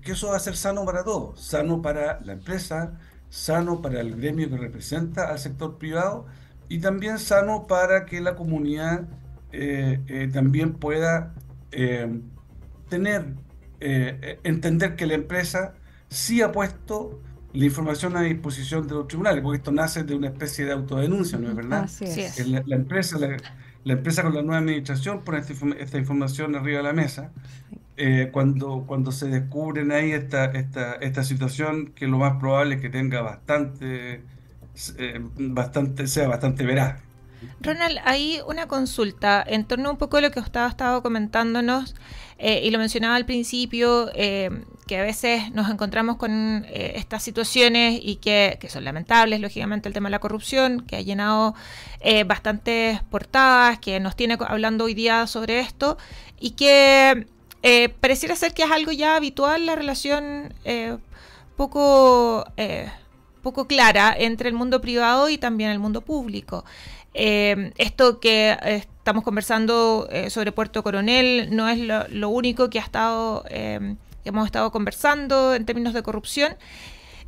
que 0.00 0.12
eso 0.12 0.28
va 0.28 0.36
a 0.36 0.40
ser 0.40 0.56
sano 0.56 0.86
para 0.86 1.04
todos, 1.04 1.38
sano 1.42 1.82
para 1.82 2.20
la 2.22 2.32
empresa, 2.32 2.98
sano 3.28 3.82
para 3.82 4.00
el 4.00 4.16
gremio 4.16 4.48
que 4.48 4.56
representa 4.56 5.30
al 5.30 5.38
sector 5.38 5.76
privado 5.76 6.24
y 6.70 6.78
también 6.78 7.18
sano 7.18 7.66
para 7.66 8.06
que 8.06 8.22
la 8.22 8.34
comunidad 8.34 9.08
eh, 9.52 10.30
también 10.32 10.72
pueda 10.72 11.34
tener 12.88 13.43
eh, 13.86 14.40
entender 14.44 14.96
que 14.96 15.06
la 15.06 15.14
empresa 15.14 15.74
sí 16.08 16.40
ha 16.40 16.52
puesto 16.52 17.20
la 17.52 17.64
información 17.66 18.16
a 18.16 18.22
disposición 18.22 18.88
de 18.88 18.94
los 18.94 19.06
tribunales, 19.06 19.42
porque 19.42 19.58
esto 19.58 19.72
nace 19.72 20.02
de 20.02 20.14
una 20.14 20.28
especie 20.28 20.64
de 20.64 20.72
autodenuncia, 20.72 21.38
¿no 21.38 21.50
es 21.50 21.54
verdad? 21.54 21.88
La, 22.66 22.76
empresa, 22.76 23.18
la, 23.18 23.92
empresa 23.92 24.22
con 24.22 24.34
la 24.34 24.42
nueva 24.42 24.58
administración 24.58 25.22
pone 25.22 25.42
esta, 25.78 25.98
información 25.98 26.56
arriba 26.56 26.78
de 26.78 26.82
la 26.82 26.92
mesa. 26.92 27.30
Eh, 27.96 28.30
cuando, 28.32 28.84
cuando 28.88 29.12
se 29.12 29.28
descubren 29.28 29.92
ahí 29.92 30.10
esta, 30.12 30.46
esta, 30.46 30.94
esta 30.94 31.22
situación, 31.22 31.92
que 31.94 32.08
lo 32.08 32.18
más 32.18 32.38
probable 32.40 32.76
es 32.76 32.80
que 32.80 32.88
tenga 32.88 33.20
bastante, 33.20 34.22
eh, 34.98 35.20
bastante 35.36 36.08
sea 36.08 36.26
bastante 36.26 36.64
veraz. 36.64 37.00
Ronald, 37.60 37.98
hay 38.04 38.40
una 38.48 38.66
consulta 38.66 39.44
en 39.46 39.64
torno 39.64 39.90
un 39.90 39.96
poco 39.96 40.16
a 40.16 40.20
lo 40.20 40.30
que 40.30 40.40
usted 40.40 40.60
ha 40.60 40.68
estado 40.68 41.02
comentándonos 41.02 41.94
eh, 42.38 42.62
y 42.64 42.70
lo 42.70 42.78
mencionaba 42.78 43.14
al 43.14 43.26
principio, 43.26 44.10
eh, 44.14 44.50
que 44.86 44.98
a 44.98 45.02
veces 45.02 45.50
nos 45.52 45.70
encontramos 45.70 46.16
con 46.16 46.64
eh, 46.68 46.92
estas 46.96 47.22
situaciones 47.22 48.00
y 48.02 48.16
que, 48.16 48.58
son 48.68 48.84
lamentables, 48.84 49.40
lógicamente, 49.40 49.88
el 49.88 49.94
tema 49.94 50.08
de 50.08 50.12
la 50.12 50.18
corrupción, 50.18 50.80
que 50.80 50.96
ha 50.96 51.00
llenado 51.00 51.54
bastantes 52.26 53.02
portadas, 53.04 53.78
que 53.78 53.98
nos 53.98 54.14
tiene 54.14 54.36
hablando 54.46 54.84
hoy 54.84 54.92
día 54.92 55.26
sobre 55.26 55.60
esto 55.60 55.96
y 56.38 56.50
que 56.50 57.26
pareciera 57.98 58.36
ser 58.36 58.52
que 58.52 58.62
es 58.62 58.70
algo 58.70 58.92
ya 58.92 59.16
habitual 59.16 59.64
la 59.64 59.74
relación 59.74 60.52
poco, 61.56 62.44
poco 63.42 63.66
clara 63.66 64.14
entre 64.18 64.50
el 64.50 64.54
mundo 64.54 64.82
privado 64.82 65.30
y 65.30 65.38
también 65.38 65.70
el 65.70 65.78
mundo 65.78 66.02
público. 66.02 66.66
Esto 67.14 68.20
que 68.20 68.84
estamos 69.04 69.22
conversando 69.22 70.08
eh, 70.10 70.30
sobre 70.30 70.50
Puerto 70.50 70.82
Coronel 70.82 71.54
no 71.54 71.68
es 71.68 71.78
lo, 71.78 72.28
único 72.30 72.70
que 72.70 72.78
ha 72.78 72.82
estado, 72.82 73.44
hemos 73.50 74.46
estado 74.46 74.72
conversando 74.72 75.54
en 75.54 75.66
términos 75.66 75.92
de 75.92 76.02
corrupción. 76.02 76.56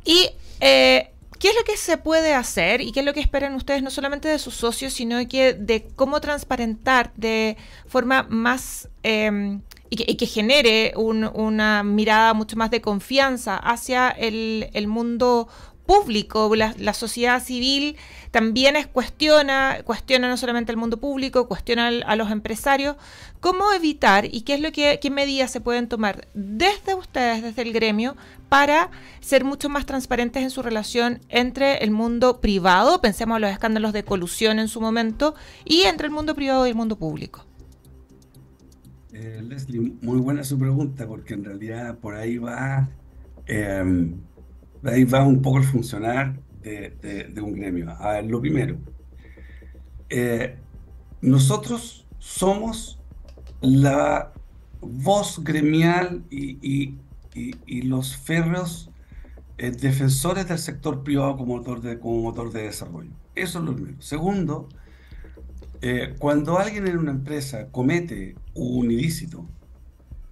Y 0.03 0.29
¿Qué 0.59 1.49
es 1.49 1.55
lo 1.55 1.63
que 1.65 1.77
se 1.77 1.99
puede 1.99 2.33
hacer 2.33 2.81
y 2.81 2.91
qué 2.91 3.01
es 3.01 3.05
lo 3.05 3.13
que 3.13 3.19
esperan 3.19 3.53
ustedes 3.53 3.83
no 3.83 3.91
solamente 3.91 4.27
de 4.27 4.39
sus 4.39 4.55
socios, 4.55 4.93
sino 4.93 5.19
que 5.27 5.53
de 5.53 5.87
cómo 5.95 6.19
transparentar 6.19 7.13
de 7.15 7.57
forma 7.85 8.25
más 8.27 8.89
y, 9.03 10.15
que, 10.15 10.25
genere 10.25 10.93
una 10.95 11.83
mirada 11.83 12.33
mucho 12.33 12.57
más 12.57 12.71
de 12.71 12.81
confianza 12.81 13.55
hacia 13.55 14.09
el, 14.09 14.71
el 14.73 14.87
mundo 14.87 15.47
público, 15.87 16.53
la, 16.55 16.93
sociedad 16.93 17.41
civil 17.41 17.95
también 18.29 18.75
es 18.75 18.85
cuestiona, 18.85 19.77
cuestiona 19.83 20.27
no 20.27 20.37
solamente 20.37 20.71
el 20.71 20.77
mundo 20.77 20.97
público, 20.97 21.47
cuestiona 21.47 21.87
a 21.87 22.15
los 22.15 22.29
empresarios, 22.29 22.97
cómo 23.39 23.71
evitar 23.73 24.25
y 24.25 24.41
qué 24.41 24.55
es 24.55 24.61
lo 24.61 24.71
que 24.71 24.99
qué 25.01 25.09
medidas 25.09 25.49
se 25.49 25.61
pueden 25.61 25.87
tomar 25.87 26.27
desde 26.35 26.93
ustedes, 26.93 27.41
desde 27.41 27.61
el 27.63 27.73
gremio, 27.73 28.15
para 28.49 28.91
ser 29.21 29.43
mucho 29.43 29.69
más 29.69 29.85
transparentes 29.85 30.43
en 30.43 30.51
su 30.51 30.61
relación 30.61 31.21
entre 31.29 31.77
el 31.77 31.91
mundo 31.91 32.41
privado, 32.41 33.01
pensemos 33.01 33.37
en 33.37 33.41
los 33.41 33.51
escándalos 33.51 33.93
de 33.93 34.03
colusión 34.03 34.59
en 34.59 34.67
su 34.67 34.81
momento, 34.81 35.33
y 35.65 35.83
entre 35.83 36.07
el 36.07 36.13
mundo 36.13 36.35
privado 36.35 36.67
y 36.67 36.69
el 36.69 36.75
mundo 36.75 36.97
público. 36.97 37.45
Eh, 39.13 39.41
Leslie, 39.41 39.93
muy 40.01 40.19
buena 40.19 40.43
su 40.43 40.59
pregunta, 40.59 41.07
porque 41.07 41.33
en 41.33 41.43
realidad 41.43 41.97
por 41.97 42.15
ahí 42.15 42.37
va 42.37 42.87
em, 43.47 44.15
ahí 44.89 45.03
va 45.03 45.25
un 45.25 45.41
poco 45.41 45.59
el 45.59 45.63
funcionar 45.63 46.39
de, 46.61 47.41
un 47.41 47.53
gremio. 47.53 47.91
A 47.91 48.13
ver, 48.13 48.25
lo 48.25 48.41
primero, 48.41 48.77
eh, 50.09 50.57
nosotros 51.21 52.05
somos 52.19 52.99
la 53.61 54.31
voz 54.81 55.43
gremial 55.43 56.23
y, 56.29 56.95
los 57.83 58.17
férreos 58.17 58.89
eh, 59.59 59.69
defensores 59.69 60.47
del 60.47 60.57
sector 60.57 61.03
privado 61.03 61.37
como 61.37 61.57
motor, 61.57 61.81
de, 61.81 61.99
como 61.99 62.21
motor 62.21 62.51
de 62.51 62.63
desarrollo. 62.63 63.11
Eso 63.35 63.59
es 63.59 63.65
lo 63.65 63.75
primero. 63.75 64.01
Segundo, 64.01 64.67
eh, 65.81 66.15
cuando 66.17 66.57
alguien 66.57 66.87
en 66.87 66.97
una 66.97 67.11
empresa 67.11 67.67
comete 67.67 68.35
un 68.55 68.89
ilícito, 68.91 69.45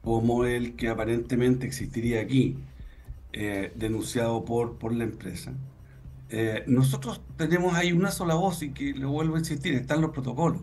como 0.02 0.46
el 0.46 0.76
que 0.76 0.90
aparentemente 0.90 1.68
existiría 1.68 2.22
aquí, 2.22 2.58
eh, 3.38 3.74
denunciado 3.76 4.46
por, 4.46 4.78
por 4.78 4.94
la 4.94 5.04
empresa. 5.04 5.52
Eh, 6.30 6.64
nosotros 6.68 7.20
tenemos 7.36 7.76
ahí 7.76 7.92
una 7.92 8.10
sola 8.10 8.36
voz 8.36 8.64
y 8.64 8.72
que 8.72 8.94
le 8.94 9.06
vuelvo 9.06 9.36
a 9.36 9.40
insistir, 9.40 9.74
están 9.74 10.00
los 10.00 10.12
protocolos. 10.12 10.62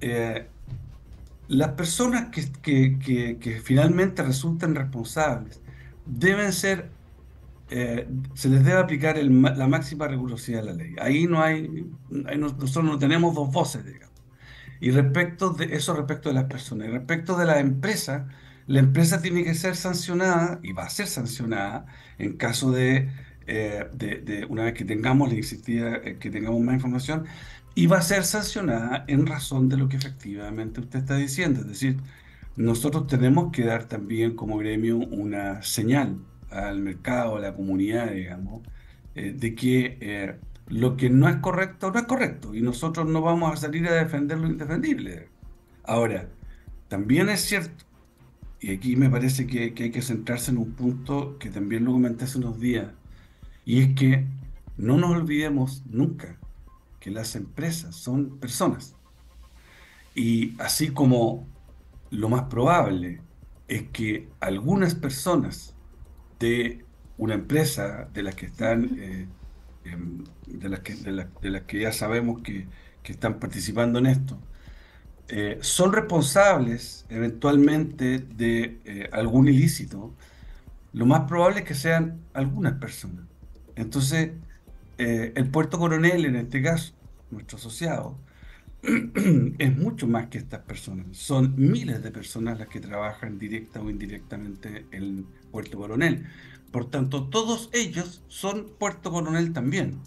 Eh, 0.00 0.46
las 1.48 1.70
personas 1.70 2.28
que, 2.30 2.52
que, 2.62 3.36
que, 3.40 3.60
finalmente 3.60 4.22
resulten 4.22 4.76
responsables 4.76 5.60
deben 6.06 6.52
ser, 6.52 6.88
se 7.68 8.48
les 8.48 8.64
debe 8.64 8.78
aplicar 8.78 9.18
la 9.18 9.66
máxima 9.66 10.06
rigurosidad 10.06 10.60
de 10.60 10.66
la 10.66 10.74
ley. 10.74 10.94
Ahí 11.00 11.26
no 11.26 11.42
hay, 11.42 11.84
nosotros 12.10 12.84
no 12.84 12.96
tenemos 12.96 13.34
dos 13.34 13.50
voces, 13.50 13.84
digamos. 13.84 14.14
Y 14.78 14.92
respecto 14.92 15.50
de 15.50 15.74
eso, 15.74 15.94
respecto 15.94 16.28
de 16.28 16.36
las 16.36 16.44
personas, 16.44 16.86
y 16.86 16.90
respecto 16.92 17.36
de 17.36 17.44
la 17.44 17.58
empresa, 17.58 18.28
la 18.68 18.80
empresa 18.80 19.22
tiene 19.22 19.44
que 19.44 19.54
ser 19.54 19.76
sancionada 19.76 20.60
y 20.62 20.72
va 20.72 20.84
a 20.84 20.90
ser 20.90 21.06
sancionada 21.08 21.86
en 22.18 22.36
caso 22.36 22.70
de, 22.70 23.08
eh, 23.46 24.46
una 24.50 24.64
vez 24.64 24.74
que 24.74 24.84
tengamos 24.84 25.32
la 25.32 25.38
eh, 25.38 26.18
que 26.20 26.30
tengamos 26.30 26.60
más 26.60 26.74
información, 26.74 27.24
y 27.74 27.86
va 27.86 27.98
a 27.98 28.02
ser 28.02 28.24
sancionada 28.24 29.04
en 29.08 29.26
razón 29.26 29.68
de 29.70 29.78
lo 29.78 29.88
que 29.88 29.96
efectivamente 29.96 30.80
usted 30.80 30.98
está 31.00 31.16
diciendo. 31.16 31.60
Es 31.60 31.68
decir, 31.68 31.96
nosotros 32.56 33.06
tenemos 33.06 33.52
que 33.52 33.64
dar 33.64 33.84
también 33.86 34.36
como 34.36 34.58
gremio 34.58 34.98
una 34.98 35.62
señal 35.62 36.18
al 36.50 36.80
mercado, 36.80 37.36
a 37.36 37.40
la 37.40 37.54
comunidad, 37.54 38.10
digamos, 38.12 38.62
eh, 39.14 39.32
de 39.32 39.54
que 39.54 40.38
lo 40.68 40.96
que 40.98 41.08
no 41.10 41.28
es 41.28 41.36
correcto 41.36 41.90
no 41.90 41.98
es 41.98 42.06
correcto 42.06 42.54
y 42.54 42.60
nosotros 42.60 43.08
no 43.08 43.22
vamos 43.22 43.52
a 43.52 43.56
salir 43.56 43.88
a 43.88 43.94
defender 43.94 44.38
lo 44.38 44.48
indefendible. 44.48 45.28
Ahora, 45.84 46.28
también 46.88 47.28
es 47.30 47.40
cierto 47.42 47.87
y 48.60 48.72
aquí 48.72 48.96
me 48.96 49.08
parece 49.08 49.46
que, 49.46 49.74
hay 49.76 49.90
que 49.90 50.02
centrarse 50.02 50.50
en 50.50 50.58
un 50.58 50.72
punto 50.72 51.38
que 51.38 51.50
también 51.50 51.84
lo 51.84 51.92
comenté 51.92 52.24
hace 52.24 52.38
unos 52.38 52.58
días, 52.58 52.88
y 53.64 53.80
es 53.80 53.94
que 53.94 54.26
no 54.76 54.96
nos 54.96 55.10
olvidemos 55.10 55.84
nunca 55.88 56.38
que 57.00 57.10
las 57.10 57.36
empresas 57.36 57.94
son 57.94 58.38
personas. 58.38 58.94
Y 60.14 60.54
así 60.60 60.88
como 60.88 61.46
lo 62.10 62.28
más 62.28 62.44
probable 62.44 63.20
es 63.68 63.84
que 63.90 64.28
algunas 64.40 64.94
personas 64.94 65.74
de 66.40 66.84
una 67.18 67.34
empresa 67.34 68.08
de 68.14 68.22
las 68.22 68.34
que 68.34 68.46
están, 68.46 68.98
eh, 68.98 69.26
em, 69.84 70.24
de, 70.46 70.68
las 70.68 70.80
que, 70.80 70.94
de, 70.94 71.50
las 71.50 71.62
que 71.62 71.80
ya 71.80 71.92
sabemos 71.92 72.42
que, 72.42 72.66
que 73.02 73.12
están 73.12 73.38
participando 73.38 73.98
en 73.98 74.06
esto, 74.06 74.38
eh, 75.28 75.58
son 75.60 75.92
responsables 75.92 77.04
eventualmente 77.10 78.18
de 78.18 78.80
eh, 78.84 79.10
algún 79.12 79.48
ilícito, 79.48 80.14
lo 80.94 81.04
más 81.04 81.28
probable 81.28 81.60
es 81.60 81.64
que 81.66 81.74
sean 81.74 82.20
algunas 82.32 82.74
personas. 82.74 83.26
Entonces, 83.76 84.30
eh, 84.96 85.32
el 85.36 85.50
puerto 85.50 85.78
coronel, 85.78 86.24
en 86.24 86.36
este 86.36 86.62
caso, 86.62 86.94
nuestro 87.30 87.58
asociado, 87.58 88.16
es 88.82 89.76
mucho 89.76 90.06
más 90.06 90.28
que 90.28 90.38
estas 90.38 90.60
personas. 90.60 91.06
Son 91.12 91.54
miles 91.56 92.02
de 92.02 92.10
personas 92.10 92.58
las 92.58 92.68
que 92.68 92.80
trabajan 92.80 93.38
directa 93.38 93.82
o 93.82 93.90
indirectamente 93.90 94.86
en 94.92 95.26
Puerto 95.50 95.76
Coronel. 95.78 96.26
Por 96.70 96.90
tanto, 96.90 97.28
todos 97.28 97.68
ellos 97.74 98.22
son 98.28 98.66
Puerto 98.78 99.10
Coronel 99.10 99.52
también. 99.52 99.98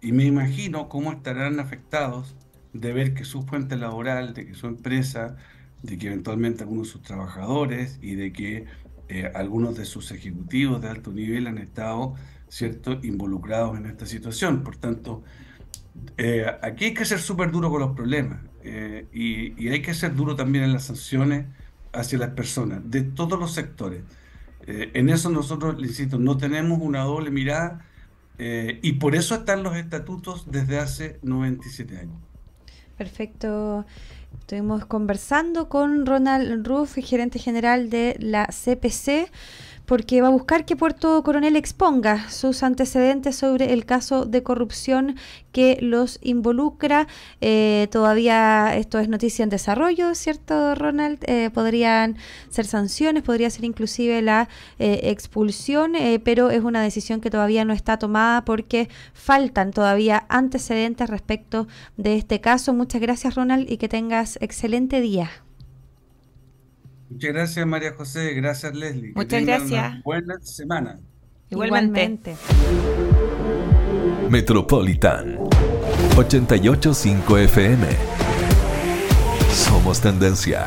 Y 0.00 0.12
me 0.12 0.24
imagino 0.24 0.88
cómo 0.88 1.12
estarán 1.12 1.60
afectados 1.60 2.34
de 2.74 2.92
ver 2.92 3.14
que 3.14 3.24
su 3.24 3.42
fuente 3.44 3.76
laboral, 3.76 4.34
de 4.34 4.46
que 4.46 4.54
su 4.54 4.66
empresa, 4.66 5.36
de 5.82 5.96
que 5.96 6.08
eventualmente 6.08 6.64
algunos 6.64 6.88
de 6.88 6.92
sus 6.92 7.02
trabajadores 7.02 7.98
y 8.02 8.16
de 8.16 8.32
que 8.32 8.66
eh, 9.08 9.30
algunos 9.34 9.76
de 9.76 9.84
sus 9.84 10.10
ejecutivos 10.10 10.82
de 10.82 10.88
alto 10.88 11.12
nivel 11.12 11.46
han 11.46 11.58
estado 11.58 12.14
¿cierto? 12.48 12.98
involucrados 13.02 13.78
en 13.78 13.86
esta 13.86 14.06
situación. 14.06 14.64
Por 14.64 14.76
tanto, 14.76 15.22
eh, 16.18 16.46
aquí 16.62 16.86
hay 16.86 16.94
que 16.94 17.04
ser 17.04 17.20
súper 17.20 17.52
duro 17.52 17.70
con 17.70 17.80
los 17.80 17.94
problemas 17.94 18.40
eh, 18.62 19.06
y, 19.12 19.62
y, 19.62 19.68
hay 19.68 19.82
que 19.82 19.94
ser 19.94 20.14
duro 20.14 20.34
también 20.34 20.64
en 20.64 20.72
las 20.72 20.84
sanciones 20.84 21.46
hacia 21.92 22.18
las 22.18 22.30
personas 22.30 22.80
de 22.90 23.02
todos 23.02 23.38
los 23.38 23.52
sectores. 23.52 24.02
en 24.66 25.10
eso 25.10 25.30
nosotros, 25.30 25.78
le 25.78 25.86
insisto, 25.86 26.18
no 26.18 26.36
tenemos 26.38 26.80
una 26.80 27.02
doble 27.02 27.30
mirada 27.30 27.84
y 28.38 28.92
por 28.94 29.14
eso 29.14 29.34
están 29.34 29.62
los 29.62 29.76
estatutos 29.76 30.50
desde 30.50 30.78
hace 30.78 31.18
97 31.22 31.98
años. 31.98 32.33
Perfecto. 32.96 33.84
Estuvimos 34.40 34.84
conversando 34.84 35.68
con 35.68 36.06
Ronald 36.06 36.66
Ruff, 36.66 36.96
gerente 37.02 37.38
general 37.38 37.88
de 37.90 38.16
la 38.18 38.46
CPC 38.46 39.30
porque 39.86 40.22
va 40.22 40.28
a 40.28 40.30
buscar 40.30 40.64
que 40.64 40.76
Puerto 40.76 41.22
Coronel 41.22 41.56
exponga 41.56 42.30
sus 42.30 42.62
antecedentes 42.62 43.36
sobre 43.36 43.72
el 43.72 43.84
caso 43.84 44.24
de 44.24 44.42
corrupción 44.42 45.16
que 45.52 45.78
los 45.80 46.18
involucra. 46.22 47.06
Eh, 47.40 47.88
todavía 47.90 48.76
esto 48.76 48.98
es 48.98 49.08
noticia 49.08 49.42
en 49.42 49.50
desarrollo, 49.50 50.14
¿cierto, 50.14 50.74
Ronald? 50.74 51.18
Eh, 51.26 51.50
podrían 51.52 52.16
ser 52.50 52.66
sanciones, 52.66 53.22
podría 53.22 53.50
ser 53.50 53.64
inclusive 53.64 54.22
la 54.22 54.48
eh, 54.78 55.00
expulsión, 55.04 55.92
pero 56.24 56.50
es 56.50 56.62
una 56.62 56.82
decisión 56.82 57.20
que 57.20 57.30
todavía 57.30 57.64
no 57.64 57.72
está 57.72 57.98
tomada 57.98 58.44
porque 58.44 58.88
faltan 59.12 59.70
todavía 59.72 60.26
antecedentes 60.28 61.08
respecto 61.08 61.68
de 61.96 62.16
este 62.16 62.40
caso. 62.40 62.72
Muchas 62.74 63.00
gracias, 63.00 63.34
Ronald, 63.34 63.70
y 63.70 63.76
que 63.76 63.88
tengas 63.88 64.38
excelente 64.40 65.00
día. 65.00 65.43
Muchas 67.14 67.32
gracias, 67.32 67.64
María 67.64 67.92
José. 67.92 68.34
Gracias, 68.34 68.74
Leslie. 68.74 69.12
Muchas 69.14 69.44
gracias. 69.44 70.02
buena 70.02 70.34
semana. 70.40 70.98
Igualmente. 71.48 72.34
Metropolitan 74.28 75.38
885 76.16 77.38
FM. 77.38 77.86
Somos 79.48 80.00
tendencia. 80.00 80.66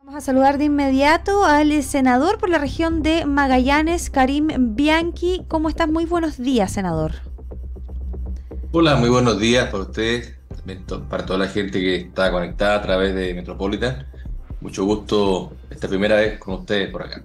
Vamos 0.00 0.16
a 0.16 0.20
saludar 0.20 0.58
de 0.58 0.64
inmediato 0.64 1.46
al 1.46 1.82
senador 1.82 2.36
por 2.36 2.50
la 2.50 2.58
región 2.58 3.02
de 3.02 3.24
Magallanes, 3.24 4.10
Karim 4.10 4.48
Bianchi. 4.76 5.46
¿Cómo 5.48 5.70
estás? 5.70 5.88
Muy 5.88 6.04
buenos 6.04 6.36
días, 6.36 6.72
senador. 6.72 7.12
Hola, 8.72 8.96
muy 8.96 9.08
buenos 9.08 9.40
días 9.40 9.70
para 9.70 9.84
usted, 9.84 10.34
para 11.08 11.24
toda 11.24 11.38
la 11.38 11.48
gente 11.48 11.80
que 11.80 11.96
está 11.96 12.30
conectada 12.30 12.76
a 12.76 12.82
través 12.82 13.14
de 13.14 13.32
Metropolitan. 13.32 14.11
Mucho 14.62 14.84
gusto 14.84 15.50
esta 15.72 15.88
primera 15.88 16.16
vez 16.16 16.38
con 16.38 16.54
ustedes 16.54 16.90
por 16.90 17.02
acá. 17.02 17.22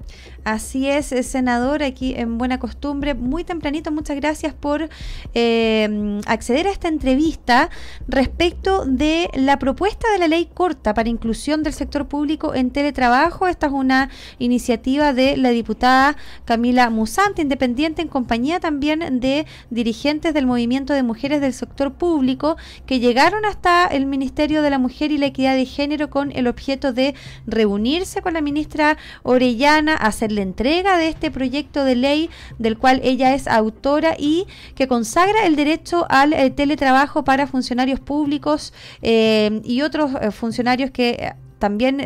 Así 0.47 0.87
es, 0.87 1.07
senador, 1.07 1.83
aquí 1.83 2.13
en 2.15 2.37
Buena 2.37 2.57
Costumbre. 2.57 3.13
Muy 3.15 3.43
tempranito, 3.43 3.91
muchas 3.91 4.15
gracias 4.15 4.53
por 4.53 4.87
eh, 5.33 6.21
acceder 6.25 6.67
a 6.67 6.71
esta 6.71 6.87
entrevista 6.87 7.69
respecto 8.07 8.85
de 8.85 9.29
la 9.33 9.59
propuesta 9.59 10.09
de 10.09 10.19
la 10.19 10.29
ley 10.29 10.47
corta 10.53 10.93
para 10.93 11.09
inclusión 11.09 11.63
del 11.63 11.73
sector 11.73 12.07
público 12.07 12.55
en 12.55 12.71
teletrabajo. 12.71 13.47
Esta 13.47 13.67
es 13.67 13.73
una 13.73 14.09
iniciativa 14.39 15.11
de 15.11 15.35
la 15.35 15.49
diputada 15.49 16.15
Camila 16.45 16.89
Musante, 16.89 17.41
independiente 17.41 18.01
en 18.01 18.07
compañía 18.07 18.61
también 18.61 19.19
de 19.19 19.45
dirigentes 19.69 20.33
del 20.33 20.45
movimiento 20.45 20.93
de 20.93 21.03
mujeres 21.03 21.41
del 21.41 21.51
sector 21.51 21.91
público 21.91 22.55
que 22.85 23.01
llegaron 23.01 23.43
hasta 23.43 23.85
el 23.87 24.05
Ministerio 24.05 24.61
de 24.61 24.69
la 24.69 24.79
Mujer 24.79 25.11
y 25.11 25.17
la 25.17 25.25
Equidad 25.25 25.55
de 25.55 25.65
Género 25.65 26.09
con 26.09 26.31
el 26.31 26.47
objeto 26.47 26.93
de 26.93 27.15
reunirse 27.45 28.21
con 28.21 28.36
la 28.37 28.41
ministra 28.41 28.97
Orellana, 29.23 29.95
hacerle 29.95 30.43
entrega 30.43 30.97
de 30.97 31.09
este 31.09 31.31
proyecto 31.31 31.83
de 31.83 31.95
ley 31.95 32.29
del 32.59 32.77
cual 32.77 33.01
ella 33.03 33.33
es 33.33 33.47
autora 33.47 34.15
y 34.17 34.45
que 34.75 34.87
consagra 34.87 35.47
el 35.47 35.55
derecho 35.55 36.05
al 36.09 36.33
eh, 36.33 36.51
teletrabajo 36.51 37.23
para 37.23 37.47
funcionarios 37.47 37.99
públicos 37.99 38.73
eh, 39.01 39.59
y 39.63 39.81
otros 39.81 40.11
eh, 40.21 40.29
funcionarios 40.29 40.91
que 40.91 41.33
también 41.57 41.99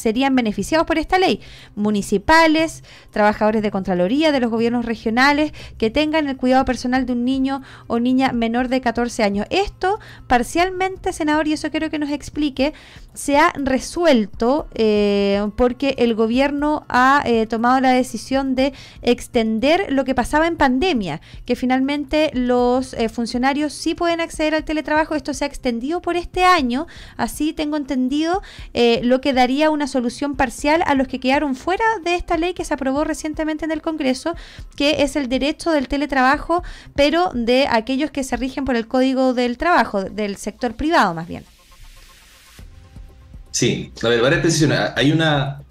serían 0.00 0.34
beneficiados 0.34 0.86
por 0.86 0.98
esta 0.98 1.18
ley. 1.18 1.40
Municipales, 1.76 2.82
trabajadores 3.10 3.62
de 3.62 3.70
Contraloría, 3.70 4.32
de 4.32 4.40
los 4.40 4.50
gobiernos 4.50 4.84
regionales, 4.84 5.52
que 5.78 5.90
tengan 5.90 6.28
el 6.28 6.36
cuidado 6.36 6.64
personal 6.64 7.06
de 7.06 7.12
un 7.12 7.24
niño 7.24 7.62
o 7.86 8.00
niña 8.00 8.32
menor 8.32 8.68
de 8.68 8.80
14 8.80 9.22
años. 9.22 9.46
Esto 9.50 9.98
parcialmente, 10.26 11.12
senador, 11.12 11.46
y 11.48 11.52
eso 11.52 11.70
quiero 11.70 11.90
que 11.90 11.98
nos 11.98 12.10
explique, 12.10 12.72
se 13.14 13.36
ha 13.36 13.52
resuelto 13.56 14.68
eh, 14.74 15.46
porque 15.56 15.94
el 15.98 16.14
gobierno 16.14 16.84
ha 16.88 17.22
eh, 17.26 17.46
tomado 17.46 17.80
la 17.80 17.90
decisión 17.90 18.54
de 18.54 18.72
extender 19.02 19.92
lo 19.92 20.04
que 20.04 20.14
pasaba 20.14 20.46
en 20.46 20.56
pandemia, 20.56 21.20
que 21.44 21.56
finalmente 21.56 22.30
los 22.34 22.94
eh, 22.94 23.08
funcionarios 23.08 23.72
sí 23.72 23.94
pueden 23.94 24.20
acceder 24.20 24.54
al 24.54 24.64
teletrabajo. 24.64 25.14
Esto 25.14 25.34
se 25.34 25.44
ha 25.44 25.48
extendido 25.48 26.00
por 26.00 26.16
este 26.16 26.44
año, 26.44 26.86
así 27.16 27.52
tengo 27.52 27.76
entendido, 27.76 28.42
lo 29.02 29.20
que 29.20 29.32
daría 29.32 29.70
una 29.70 29.86
solución 29.90 30.36
parcial 30.36 30.82
a 30.86 30.94
los 30.94 31.06
que 31.06 31.20
quedaron 31.20 31.54
fuera 31.54 31.84
de 32.02 32.14
esta 32.14 32.38
ley 32.38 32.54
que 32.54 32.64
se 32.64 32.72
aprobó 32.72 33.04
recientemente 33.04 33.66
en 33.66 33.70
el 33.70 33.82
Congreso, 33.82 34.34
que 34.76 35.02
es 35.02 35.16
el 35.16 35.28
derecho 35.28 35.70
del 35.70 35.88
teletrabajo, 35.88 36.62
pero 36.94 37.30
de 37.34 37.66
aquellos 37.70 38.10
que 38.10 38.24
se 38.24 38.38
rigen 38.38 38.64
por 38.64 38.76
el 38.76 38.88
Código 38.88 39.34
del 39.34 39.58
Trabajo, 39.58 40.04
del 40.04 40.36
sector 40.36 40.74
privado 40.74 41.12
más 41.12 41.28
bien. 41.28 41.44
Sí, 43.50 43.92
a 44.02 44.08
ver, 44.08 44.22
varias 44.22 44.40
precisiones. 44.40 44.78
Hay 44.96 45.12
una, 45.12 45.62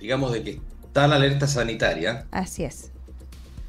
digamos, 0.00 0.32
de 0.32 0.42
que 0.42 0.60
está 0.84 1.06
la 1.06 1.16
alerta 1.16 1.46
sanitaria. 1.46 2.26
Así 2.30 2.64
es. 2.64 2.90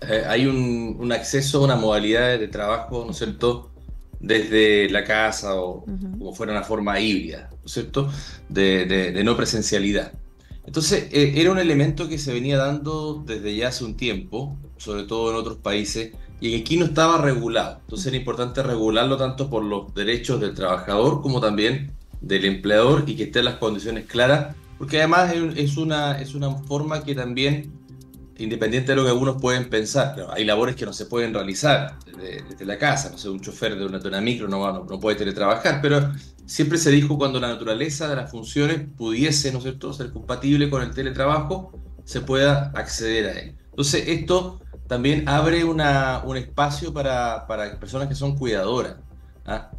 Eh, 0.01 0.23
hay 0.27 0.45
un, 0.45 0.97
un, 0.99 1.11
acceso 1.11 1.59
a 1.59 1.63
una 1.63 1.75
modalidad 1.75 2.37
de 2.37 2.47
trabajo, 2.47 3.05
¿no 3.05 3.11
es 3.11 3.17
cierto?, 3.17 3.71
desde 4.19 4.89
la 4.89 5.03
casa 5.03 5.55
o 5.55 5.85
como 5.85 6.33
fuera 6.33 6.51
una 6.51 6.63
forma 6.63 6.99
híbrida, 6.99 7.49
¿no 7.51 7.65
es 7.65 7.71
cierto?, 7.71 8.09
de, 8.49 8.85
de, 8.85 9.23
no 9.23 9.35
presencialidad. 9.35 10.13
Entonces, 10.65 11.09
eh, 11.11 11.33
era 11.35 11.51
un 11.51 11.59
elemento 11.59 12.09
que 12.09 12.17
se 12.17 12.33
venía 12.33 12.57
dando 12.57 13.23
desde 13.25 13.55
ya 13.55 13.67
hace 13.67 13.85
un 13.85 13.95
tiempo, 13.95 14.57
sobre 14.77 15.03
todo 15.03 15.31
en 15.31 15.37
otros 15.37 15.57
países, 15.57 16.13
y 16.39 16.59
aquí 16.59 16.77
no 16.77 16.85
estaba 16.85 17.21
regulado. 17.21 17.79
Entonces 17.81 18.07
era 18.07 18.17
importante 18.17 18.61
regularlo 18.63 19.17
tanto 19.17 19.49
por 19.49 19.63
los 19.63 19.93
derechos 19.93 20.41
del 20.41 20.53
trabajador 20.53 21.21
como 21.21 21.39
también 21.39 21.91
del 22.21 22.45
empleador 22.45 23.03
y 23.07 23.15
que 23.15 23.23
estén 23.23 23.45
las 23.45 23.55
condiciones 23.55 24.05
claras, 24.05 24.55
porque 24.77 24.97
además 24.99 25.33
es 25.55 25.77
una, 25.77 26.19
es 26.19 26.35
una 26.35 26.51
forma 26.51 27.03
que 27.03 27.15
también 27.15 27.71
independiente 28.37 28.91
de 28.91 28.95
lo 28.97 29.03
que 29.03 29.09
algunos 29.09 29.41
pueden 29.41 29.69
pensar, 29.69 30.15
hay 30.31 30.43
labores 30.43 30.75
que 30.75 30.85
no 30.85 30.93
se 30.93 31.05
pueden 31.05 31.33
realizar 31.33 31.97
desde, 32.05 32.65
la 32.65 32.77
casa, 32.77 33.09
no 33.09 33.17
sé, 33.17 33.29
un 33.29 33.39
chofer 33.39 33.77
de 33.77 33.85
una, 33.85 33.99
de 33.99 34.21
micro 34.21 34.47
no, 34.47 34.83
no, 34.83 34.99
puede 34.99 35.15
teletrabajar, 35.17 35.79
pero 35.81 36.11
siempre 36.45 36.77
se 36.77 36.91
dijo 36.91 37.17
cuando 37.17 37.39
la 37.39 37.47
naturaleza 37.47 38.07
de 38.07 38.15
las 38.15 38.31
funciones 38.31 38.81
pudiese, 38.97 39.51
¿no 39.51 39.59
es 39.59 39.63
cierto?, 39.63 39.93
ser 39.93 40.11
compatible 40.11 40.69
con 40.69 40.81
el 40.81 40.91
teletrabajo, 40.91 41.71
se 42.03 42.21
pueda 42.21 42.71
acceder 42.75 43.25
a 43.25 43.39
él. 43.39 43.55
Entonces, 43.69 44.07
esto 44.07 44.59
también 44.87 45.27
abre 45.27 45.63
una, 45.63 46.21
un 46.25 46.37
espacio 46.37 46.93
para, 46.93 47.47
para, 47.47 47.79
personas 47.79 48.07
que 48.07 48.15
son 48.15 48.37
cuidadoras, 48.37 48.97
¿ah? 49.45 49.71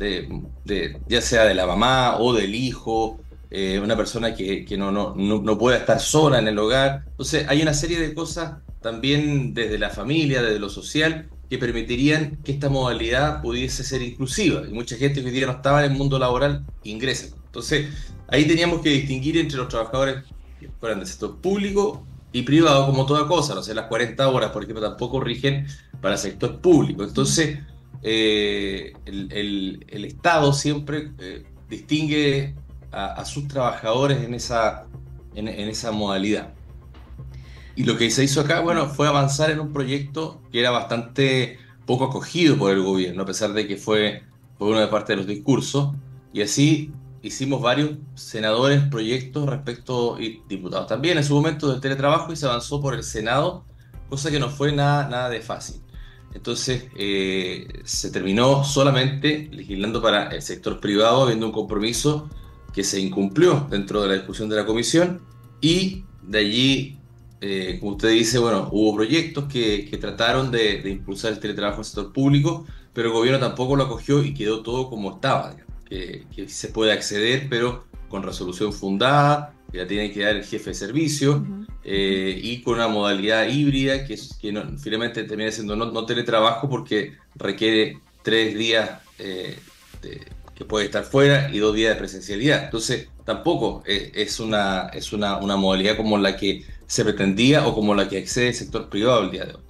ya 1.07 1.21
sea 1.21 1.45
de 1.45 1.55
la 1.55 1.66
mamá 1.66 2.19
o 2.19 2.33
del 2.33 2.55
hijo, 2.55 3.21
eh, 3.50 3.80
una 3.82 3.96
persona 3.96 4.35
que, 4.35 4.64
que 4.64 4.76
no, 4.76 4.90
no, 4.90 5.14
no, 5.14 5.59
pueda 5.59 5.76
estar 5.76 6.00
sola 6.00 6.38
en 6.38 6.48
el 6.48 6.59
hogar. 6.59 7.04
Entonces 7.11 7.46
hay 7.48 7.62
una 7.62 7.74
serie 7.74 8.00
de 8.00 8.12
cosas 8.14 8.59
también 8.80 9.54
desde 9.54 9.78
la 9.78 9.90
familia, 9.90 10.42
desde 10.42 10.59
lo 10.59 10.68
social, 10.68 11.28
que 11.48 11.59
permitirían 11.59 12.38
que 12.42 12.52
esta 12.52 12.68
modalidad 12.68 13.42
pudiese 13.42 13.85
ser 13.85 14.02
inclusiva. 14.02 14.62
Y 14.68 14.72
mucha 14.72 14.96
gente 14.96 15.20
que 15.20 15.28
hoy 15.28 15.32
día 15.32 15.46
no 15.46 15.52
estaba 15.52 15.85
en 15.85 15.92
el 15.92 15.98
mundo 15.98 16.18
laboral 16.18 16.64
ingresa. 16.82 17.35
Entonces 17.46 17.87
ahí 18.28 18.44
teníamos 18.46 18.80
que 18.80 18.90
distinguir 18.90 19.38
entre 19.38 19.59
los 19.59 19.68
trabajadores 19.68 20.24
que 20.59 20.68
fueran 20.80 20.98
del 20.98 21.09
sector 21.09 21.37
público 21.40 22.04
y 22.32 22.42
privado 22.42 22.87
como 22.87 23.06
toda 23.06 23.26
cosa, 23.28 23.54
no 23.54 23.62
sé, 23.62 23.74
las 23.74 23.87
40 23.87 24.28
horas, 24.28 24.50
porque 24.52 24.74
tampoco 24.74 25.20
rigen 25.20 25.66
para 26.00 26.14
el 26.14 26.20
sector 26.20 26.61
público. 26.61 27.04
Entonces, 27.04 27.61
eh, 28.02 28.92
el, 29.06 29.85
el, 29.88 30.04
Estado 30.04 30.52
siempre 30.52 31.12
eh, 31.18 31.44
distingue 31.68 32.54
a, 32.96 33.24
sus 33.26 33.46
trabajadores 33.46 34.24
en 34.24 34.35
esa, 34.35 34.87
en, 35.35 35.48
esa 35.48 35.92
modalidad. 35.92 36.54
Y 37.74 37.85
lo 37.85 37.98
que 37.98 38.11
se 38.11 38.24
hizo 38.24 38.40
acá, 38.40 38.61
bueno, 38.61 38.88
fue 38.88 39.06
avanzar 39.06 39.50
en 39.50 39.61
un 39.61 39.72
proyecto 39.72 40.40
que 40.50 40.61
era 40.61 40.70
bastante 40.70 41.59
poco 41.85 42.06
acogido 42.06 42.56
por 42.56 42.72
el 42.72 42.82
gobierno, 42.82 43.22
a 43.22 43.26
pesar 43.26 43.52
de 43.52 43.68
que 43.68 43.76
fue, 43.76 44.22
fue 44.59 44.68
una 44.68 44.80
de 44.80 44.87
parte 44.87 45.12
de 45.12 45.18
los 45.18 45.26
discursos. 45.26 45.90
Y 46.32 46.40
así 46.40 46.90
hicimos 47.22 47.61
varios 47.61 47.98
senadores 48.14 48.82
proyectos 48.88 49.46
respecto, 49.46 50.18
y 50.18 50.42
diputados 50.48 50.87
también 50.87 51.18
en 51.18 51.24
su 51.24 51.35
momento 51.35 51.70
del 51.70 51.80
teletrabajo, 51.80 52.32
y 52.32 52.37
se 52.37 52.46
avanzó 52.46 52.80
por 52.80 52.94
el 52.94 53.04
Senado, 53.04 53.66
cosa 54.09 54.30
que 54.30 54.38
no 54.38 54.48
fue 54.48 54.72
nada, 54.72 55.06
nada 55.09 55.28
de 55.28 55.42
fácil. 55.42 55.82
entonces 56.32 56.87
eh, 56.96 57.66
se 57.85 58.11
terminó 58.11 58.64
solamente 58.64 59.48
legislando 59.52 60.00
para 60.00 60.28
el 60.28 60.40
sector 60.40 60.80
privado, 60.80 61.24
habiendo 61.24 61.46
un 61.46 61.52
compromiso 61.52 62.30
que 62.77 62.85
se 62.85 63.01
incumplió 63.01 63.67
dentro 63.71 64.03
de 64.03 64.09
la 64.09 64.15
discusión 64.17 64.51
de 64.51 64.57
la 64.57 64.67
comisión 64.67 65.23
y 65.62 66.05
de 66.23 66.39
allí, 66.39 66.99
eh, 67.41 67.79
como 67.81 67.93
usted 67.93 68.11
dice, 68.11 68.39
bueno, 68.39 68.69
hubo 68.71 68.95
proyectos 68.95 69.47
que, 69.51 69.89
trataron 69.99 70.51
de, 70.51 70.83
impulsar 70.85 71.33
el 71.33 71.41
teletrabajo 71.41 71.77
en 71.77 71.81
el 71.81 71.85
sector 71.87 72.12
público, 72.12 72.67
pero 72.93 73.09
el 73.09 73.15
gobierno 73.15 73.41
tampoco 73.41 73.77
lo 73.77 73.85
acogió 73.85 74.23
y 74.23 74.35
quedó 74.35 74.62
todo 74.62 74.91
como 74.91 75.15
estaba, 75.15 75.57
que, 75.89 76.27
se 76.49 76.69
puede 76.69 76.93
acceder, 76.93 77.47
pero 77.49 77.87
con 78.11 78.23
resolución 78.23 78.75
fundada, 78.75 79.55
que 79.73 79.79
la 79.79 79.87
tiene 79.87 80.12
que 80.12 80.21
dar 80.21 80.37
el 80.37 80.45
jefe 80.45 80.71
de 80.71 80.75
servicio, 80.75 81.47
eh, 81.83 82.39
y 82.43 82.61
con 82.61 82.75
una 82.75 82.89
modalidad 82.89 83.49
híbrida 83.49 84.05
que, 84.05 84.17
que 84.17 84.62
finalmente 84.77 85.25
termina 85.25 85.51
siendo 85.51 85.77
no, 85.77 86.05
teletrabajo 86.05 86.69
porque 86.69 87.15
requiere 87.37 88.01
tres 88.23 88.59
días 88.59 89.01
eh, 89.19 89.57
que 90.57 90.64
puede 90.64 90.87
estar 90.87 91.05
fuera 91.05 91.51
y 91.53 91.59
dos 91.59 91.75
días 91.75 91.95
de 91.95 91.99
presencialidad. 91.99 92.64
Entonces, 92.64 93.09
tampoco 93.25 93.83
eh, 93.87 94.11
es, 94.14 94.40
una, 94.40 94.88
es 94.92 95.12
una, 95.12 95.37
una 95.37 95.57
modalidad 95.57 95.97
como 95.97 96.16
la 96.19 96.37
que 96.37 96.64
se 96.87 97.05
pretendía 97.05 97.66
o 97.66 97.75
como 97.75 97.95
la 97.95 98.09
que 98.09 98.19
accede 98.19 98.49
el 98.49 98.55
sector 98.55 98.88
privado 98.88 99.23
el 99.23 99.31
día 99.31 99.45
de 99.45 99.55
hoy. 99.55 99.61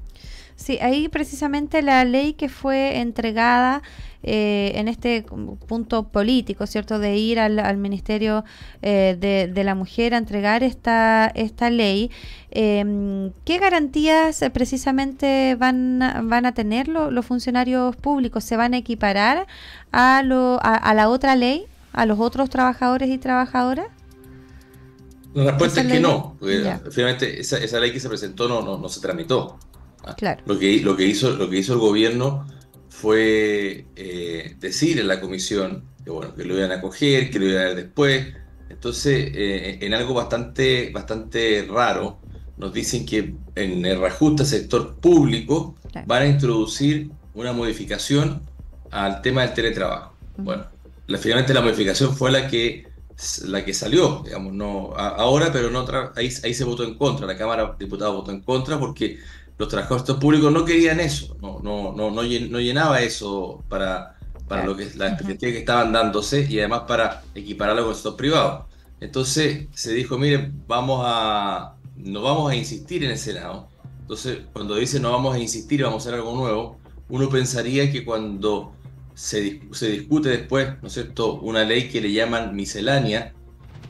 Sí, 0.55 0.79
ahí 0.81 1.09
precisamente 1.09 1.83
la 1.83 2.05
ley 2.05 2.33
que 2.33 2.49
fue 2.49 2.99
entregada 2.99 3.83
eh, 4.23 4.73
en 4.75 4.89
este 4.89 5.25
punto 5.69 6.09
político, 6.09 6.67
¿cierto? 6.67 6.99
De 6.99 7.17
ir 7.17 7.39
al, 7.39 7.77
Ministerio 7.77 8.45
eh, 8.83 9.17
de, 9.53 9.65
la 9.65 9.75
Mujer 9.75 10.15
a 10.15 10.19
entregar 10.19 10.63
esta, 10.63 11.31
esta 11.35 11.71
ley. 11.71 12.11
Em, 12.51 13.33
¿Qué 13.45 13.59
garantías 13.59 14.41
eh, 14.43 14.51
precisamente 14.51 15.55
van, 15.57 16.01
van 16.25 16.47
a 16.47 16.55
tener 16.55 16.89
los 16.89 17.27
funcionarios 17.27 17.95
públicos? 17.97 18.45
¿Se 18.45 18.57
van 18.57 18.75
a 18.75 18.79
equiparar 18.79 19.47
a, 19.93 20.23
lo, 20.25 20.59
a, 20.63 20.95
la 20.95 21.09
otra 21.09 21.37
ley, 21.37 21.67
a 21.93 22.07
los 22.07 22.19
otros 22.19 22.51
trabajadores 22.51 23.11
y 23.11 23.19
trabajadoras? 23.19 23.87
La 25.35 25.51
respuesta 25.51 25.83
es 25.83 25.87
que 25.87 26.01
no. 26.01 26.37
finalmente 26.91 27.41
esa, 27.41 27.59
esa, 27.59 27.79
ley 27.79 27.93
que 27.93 28.01
se 28.01 28.09
presentó 28.09 28.49
no, 28.49 28.63
no, 28.63 28.79
no 28.79 28.89
se 28.89 29.01
tramitó. 29.01 29.59
Claro. 30.17 30.43
Lo 30.47 30.59
que, 30.59 30.81
lo, 30.81 30.97
que 30.97 31.05
hizo, 31.05 31.31
lo 31.31 31.51
que 31.51 31.59
hizo 31.59 31.75
el 31.75 31.81
gobierno 31.81 32.47
fue 33.01 33.85
eh, 33.95 34.57
decir 34.59 34.99
en 34.99 35.07
la 35.07 35.21
comisión 35.21 35.85
que, 36.03 36.11
bueno, 36.11 36.35
que 36.35 36.45
lo 36.45 36.57
iban 36.57 36.73
a 36.73 36.81
coger, 36.81 37.31
que 37.31 37.39
lo 37.39 37.45
iban 37.45 37.59
a 37.59 37.65
ver 37.67 37.77
después. 37.77 38.27
Entonces, 38.71 39.33
eh, 39.35 39.79
en 39.83 39.93
algo 39.93 40.15
bastante, 40.15 40.91
bastante 40.95 41.67
raro, 41.69 42.19
nos 42.57 42.73
dicen 42.73 43.05
que 43.05 43.35
en 43.55 43.85
el 43.85 44.01
reajuste 44.01 44.45
al 44.45 44.49
sector 44.49 44.97
público 44.97 45.77
van 46.07 46.23
a 46.23 46.27
introducir 46.27 47.11
una 47.35 47.53
modificación 47.53 48.43
al 48.91 49.21
tema 49.21 49.43
del 49.43 49.53
teletrabajo. 49.53 50.17
Bueno, 50.39 50.65
finalmente 51.19 51.53
la 51.53 51.61
modificación 51.61 52.17
fue 52.17 52.31
la 52.31 52.49
que 52.49 52.87
la 53.45 53.65
que 53.65 53.73
salió, 53.73 54.23
digamos, 54.25 54.53
no 54.53 54.95
ahora, 54.95 55.51
pero 55.53 55.71
no 55.71 55.87
ahí, 56.17 56.31
ahí 56.45 56.55
se 56.55 56.65
votó 56.65 56.85
en 56.85 56.97
contra, 56.97 57.27
la 57.27 57.37
Cámara 57.37 57.75
de 57.79 57.85
Diputados 57.85 58.17
votó 58.17 58.31
en 58.31 58.41
contra 58.43 58.79
porque 58.79 59.19
los 59.59 59.69
trabajadores 59.69 60.17
públicos 60.17 60.53
no 60.53 60.65
querían 60.65 61.01
eso, 61.01 61.37
no, 61.41 61.61
no, 61.63 61.93
no, 61.93 62.11
no, 62.11 62.23
llenaba 62.23 63.01
eso 63.01 63.65
para, 63.69 64.17
para 64.49 64.67
lo 64.67 64.77
que 64.77 64.85
las 64.97 65.13
expectativas 65.13 65.53
que 65.53 65.59
estaban 65.59 65.93
dándose 65.93 66.47
y 66.49 66.59
además 66.59 66.83
para 66.87 67.23
equipararlo 67.35 67.83
con 67.83 67.91
el 67.91 67.95
sector 67.95 68.17
privado. 68.17 68.69
Entonces 69.01 69.69
se 69.73 69.93
dijo, 69.95 70.19
miren, 70.19 70.63
vamos 70.67 71.03
a, 71.05 71.75
no 71.97 72.23
vamos 72.23 72.51
a 72.51 72.57
insistir 72.57 73.05
en 73.05 73.13
el 73.13 73.19
Senado. 73.19 73.69
Entonces, 74.01 74.41
cuando 74.53 74.77
dice 74.77 75.01
no 75.01 75.11
vamos 75.13 75.35
a 75.35 75.39
insistir, 75.39 75.83
vamos 75.83 76.05
a 76.05 76.09
hacer 76.09 76.21
algo 76.21 76.37
nuevo, 76.37 76.79
uno 77.09 77.29
pensaría 77.29 77.91
que 77.91 78.05
cuando 78.05 78.73
se, 79.15 79.63
se 79.73 79.89
discute 79.89 80.29
después, 80.29 80.69
¿no 80.83 80.89
es 80.89 80.95
cierto?, 80.95 81.35
una 81.41 81.65
ley 81.65 81.89
que 81.89 82.01
le 82.01 82.13
llaman 82.13 82.55
miscelánea, 82.55 83.33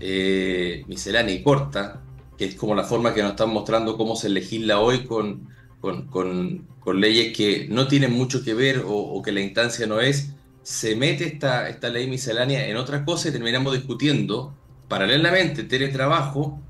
eh, 0.00 0.84
miscelánea 0.86 1.34
y 1.34 1.42
corta, 1.42 2.02
que 2.38 2.44
es 2.44 2.54
como 2.54 2.74
la 2.74 2.84
forma 2.84 3.14
que 3.14 3.22
nos 3.22 3.32
están 3.32 3.50
mostrando 3.50 3.96
cómo 3.96 4.14
se 4.14 4.28
legisla 4.28 4.80
hoy 4.80 5.04
con, 5.04 5.48
con, 5.80 6.66
leyes 6.94 7.36
que 7.36 7.66
no 7.68 7.88
tienen 7.88 8.12
mucho 8.12 8.44
que 8.44 8.54
ver 8.54 8.82
o, 8.86 9.20
que 9.22 9.32
la 9.32 9.40
instancia 9.40 9.86
no 9.86 10.00
es, 10.00 10.32
se 10.62 10.96
mete 10.96 11.26
esta, 11.26 11.68
esta 11.68 11.88
ley 11.88 12.08
miscelánea 12.08 12.66
en 12.68 12.76
otra 12.76 13.04
cosa 13.04 13.28
y 13.28 13.32
terminamos 13.32 13.72
discutiendo 13.72 14.54
paralelamente 14.88 15.64
teletrabajo 15.64 16.60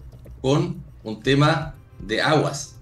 con 0.40 0.82
un 1.02 1.22
tema 1.22 1.74
de 1.98 2.22
aguas. 2.22 2.80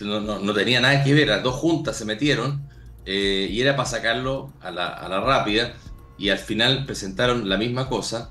no, 0.00 0.54
tenía 0.54 0.80
nada 0.80 1.04
que 1.04 1.14
ver, 1.14 1.28
las 1.28 1.42
dos 1.42 1.54
juntas 1.56 1.96
se 1.96 2.04
metieron 2.04 2.62
eh, 3.06 3.48
y 3.50 3.60
era 3.60 3.76
para 3.76 3.88
sacarlo 3.88 4.52
a 4.60 4.70
la, 4.70 4.88
a 4.88 5.08
la, 5.08 5.20
rápida 5.20 5.74
y 6.18 6.28
al 6.28 6.38
final 6.38 6.84
presentaron 6.86 7.48
la 7.48 7.56
misma 7.56 7.88
cosa 7.88 8.30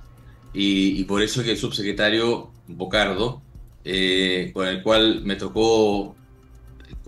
y, 0.53 1.03
por 1.03 1.21
eso 1.21 1.43
que 1.43 1.51
el 1.51 1.57
subsecretario 1.57 2.51
Bocardo, 2.67 3.41
eh, 3.83 4.51
con 4.53 4.67
el 4.67 4.81
cual 4.83 5.21
me 5.23 5.35
tocó 5.35 6.15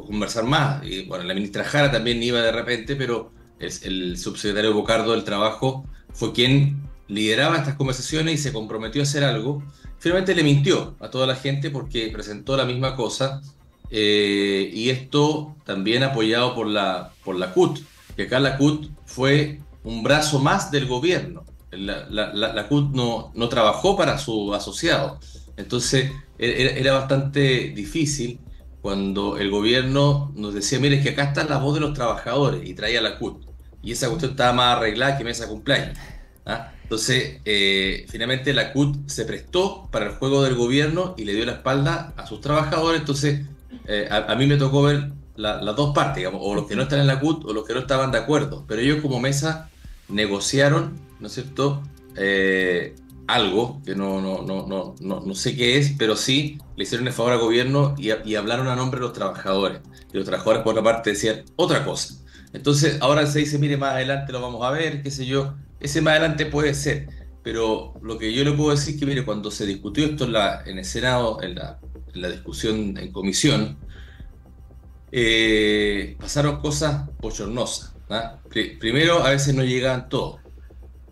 conversar 0.06 0.44
más. 0.44 0.84
Y 0.86 1.06
bueno, 1.06 1.24
la 1.24 1.34
ministra 1.34 1.64
Jara 1.64 1.92
también 1.92 2.22
iba 2.22 2.42
de 2.42 2.52
repente, 2.52 2.96
pero 2.96 3.32
es 3.60 3.86
el 3.86 4.18
subsecretario 4.18 4.74
Bocardo 4.74 5.12
del 5.12 5.24
Trabajo 5.24 5.86
fue 6.14 6.34
quien 6.34 6.82
lideraba 7.08 7.58
estas 7.58 7.76
conversaciones 7.76 8.36
y 8.36 8.38
se 8.38 8.54
comprometió 8.54 9.02
a 9.02 9.04
hacer 9.04 9.24
algo. 9.24 9.64
Finalmente 10.00 10.36
le 10.36 10.44
mintió 10.44 10.96
a 11.00 11.10
toda 11.10 11.28
la 11.28 11.36
gente 11.36 11.70
porque 11.70 12.10
presentó 12.10 12.58
la 12.58 12.66
misma 12.66 12.96
cosa 12.96 13.42
eh, 13.90 14.70
y 14.74 14.90
esto 14.90 15.56
también 15.66 16.04
apoyado 16.04 16.56
por 16.56 16.68
la, 16.68 17.14
por 17.24 17.36
la 17.36 17.54
CUT, 17.54 17.80
que 18.16 18.24
acá 18.24 18.40
la 18.40 18.58
CUT 18.58 18.90
fue 19.06 19.60
un 19.84 20.04
brazo 20.04 20.40
más 20.40 20.72
del 20.72 20.88
gobierno. 20.88 21.44
La, 21.72 22.10
la, 22.10 22.68
CUT 22.68 22.92
no, 22.94 23.32
no 23.34 23.50
trabajó 23.50 23.96
para 23.96 24.18
su 24.18 24.54
asociado. 24.54 25.20
Entonces 25.56 26.12
era, 26.38 26.72
era 26.72 26.94
bastante 26.94 27.70
difícil 27.70 28.40
cuando 28.82 29.38
el 29.38 29.52
gobierno 29.52 30.32
nos 30.36 30.54
decía, 30.54 30.80
mire, 30.80 31.02
que 31.02 31.10
acá 31.10 31.24
está 31.24 31.44
la 31.44 31.58
voz 31.58 31.76
de 31.76 31.82
los 31.82 31.94
trabajadores 31.94 32.68
y 32.68 32.74
traía 32.74 33.02
la 33.02 33.18
CUT. 33.18 33.46
Y 33.84 33.92
esa 33.92 34.08
cuestión 34.08 34.32
estaba 34.32 34.54
más 34.54 34.78
arreglada 34.78 35.18
que 35.18 35.24
mesa 35.24 35.48
cumpleaños. 35.48 35.98
¿ah? 36.46 36.72
Entonces, 36.84 37.40
eh, 37.46 38.06
finalmente 38.10 38.54
la 38.54 38.74
CUT 38.74 39.08
se 39.08 39.26
prestó 39.26 39.88
para 39.92 40.08
el 40.08 40.12
juego 40.14 40.44
del 40.44 40.56
gobierno 40.56 41.14
y 41.18 41.26
le 41.26 41.34
dio 41.34 41.46
la 41.46 41.54
espalda 41.54 42.14
a 42.18 42.26
sus 42.26 42.42
trabajadores. 42.42 43.02
Entonces, 43.02 43.46
eh, 43.86 44.10
a, 44.10 44.36
mí 44.36 44.48
me 44.48 44.58
tocó 44.58 44.84
ver 44.84 45.12
las 45.36 45.76
dos 45.76 45.94
partes, 45.96 46.18
digamos, 46.18 46.42
o 46.44 46.54
los 46.54 46.68
que 46.68 46.76
no 46.76 46.84
están 46.84 47.00
en 47.00 47.08
la 47.08 47.20
CUT 47.20 47.46
o 47.46 47.54
los 47.54 47.66
que 47.66 47.74
no 47.74 47.80
estaban 47.80 48.12
de 48.12 48.18
acuerdo. 48.18 48.66
Pero 48.68 48.82
ellos 48.82 49.00
como 49.02 49.20
mesa 49.20 49.70
negociaron, 50.10 51.00
¿no 51.20 51.28
es 51.28 51.34
cierto?, 51.34 51.82
eh, 52.16 52.96
algo 53.28 53.82
que 53.86 53.96
no, 53.96 54.22
no, 54.22 54.42
no, 54.42 54.96
no, 55.00 55.20
no, 55.22 55.36
sé 55.36 55.56
qué 55.56 55.78
es, 55.78 55.94
pero 55.98 56.16
sí 56.16 56.58
le 56.76 56.84
hicieron 56.84 57.08
el 57.08 57.14
favor 57.14 57.34
al 57.34 57.40
gobierno 57.40 57.96
y, 57.98 58.10
y, 58.26 58.36
hablaron 58.36 58.68
a 58.68 58.76
nombre 58.76 59.00
de 59.00 59.06
los 59.06 59.14
trabajadores. 59.14 59.82
Y 60.12 60.18
los 60.18 60.26
trabajadores, 60.26 60.64
por 60.64 60.72
otra 60.72 60.84
parte, 60.84 61.12
decían 61.12 61.44
otra 61.56 61.86
cosa. 61.86 62.16
Entonces, 62.54 62.98
ahora 63.02 63.26
se 63.28 63.40
dice, 63.40 63.58
mire, 63.58 63.78
más 63.78 63.94
adelante 63.94 64.32
lo 64.34 64.42
vamos 64.42 64.66
a 64.66 64.72
ver, 64.72 65.02
qué 65.02 65.12
sé 65.12 65.26
yo. 65.26 65.54
Ese 65.80 66.02
más 66.02 66.12
adelante 66.12 66.46
puede 66.46 66.74
ser. 66.74 67.08
Pero 67.44 67.94
lo 68.02 68.18
que 68.18 68.34
yo 68.34 68.44
le 68.44 68.52
puedo 68.52 68.72
decir 68.72 68.96
es 68.96 69.00
que, 69.00 69.06
mire, 69.06 69.26
cuando 69.26 69.50
se 69.50 69.66
discutió 69.66 70.06
esto 70.06 70.26
en, 70.26 70.34
la, 70.34 70.64
en 70.66 70.78
el 70.78 70.86
Senado, 70.86 71.42
en 71.42 71.56
la, 71.56 71.80
en 72.14 72.22
la 72.22 72.30
discusión 72.30 72.98
en 72.98 73.12
comisión, 73.12 73.78
eh, 75.12 76.18
pasaron 76.20 76.60
cosas 76.60 77.10
bochornosas. 77.20 77.96
¿ah? 78.10 78.40
Primero, 78.80 79.24
a 79.24 79.32
veces 79.32 79.56
no 79.56 79.64
llegaban 79.64 80.10
todos 80.10 80.41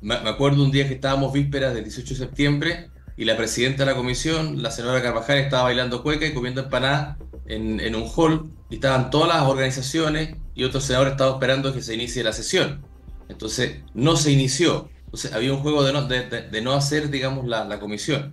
me 0.01 0.15
acuerdo 0.15 0.63
un 0.63 0.71
día 0.71 0.87
que 0.87 0.93
estábamos 0.93 1.33
vísperas 1.33 1.73
del 1.73 1.83
18 1.83 2.13
de 2.13 2.19
septiembre 2.19 2.89
y 3.19 3.25
la 3.25 3.35
presidenta 3.35 3.83
de 3.83 3.91
la 3.91 3.97
comisión, 3.97 4.63
la 4.63 4.71
senadora 4.71 5.03
Carvajal, 5.03 5.39
estaba 5.39 5.63
bailando 5.63 6.03
cueca 6.03 6.25
y 6.25 6.33
comiendo 6.33 6.61
empanadas 6.61 7.17
en, 7.47 7.81
en, 7.81 7.95
un 7.95 8.09
hall 8.15 8.49
y 8.69 8.75
estaban 8.75 9.09
todas 9.09 9.27
las 9.27 9.41
organizaciones 9.41 10.37
y 10.55 10.63
otros 10.63 10.85
senadores 10.85 11.11
estaban 11.11 11.33
esperando 11.33 11.73
que 11.73 11.81
se 11.81 11.93
inicie 11.93 12.23
la 12.23 12.31
sesión. 12.31 12.81
Entonces, 13.27 13.81
no 13.93 14.15
se 14.15 14.31
inició. 14.31 14.89
Entonces, 15.03 15.33
había 15.33 15.51
un 15.51 15.59
juego 15.59 15.83
de 15.83 15.91
no, 15.91 16.07
de, 16.07 16.61
no 16.61 16.71
hacer, 16.71 17.09
digamos, 17.09 17.45
la, 17.45 17.65
la 17.65 17.81
comisión. 17.81 18.31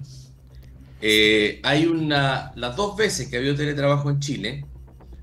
Eh, 1.00 1.60
hay 1.64 1.86
una, 1.86 2.52
las 2.54 2.76
dos 2.76 2.96
veces 2.96 3.26
que 3.26 3.36
ha 3.36 3.38
habido 3.40 3.56
teletrabajo 3.56 4.08
en 4.08 4.20
Chile, 4.20 4.66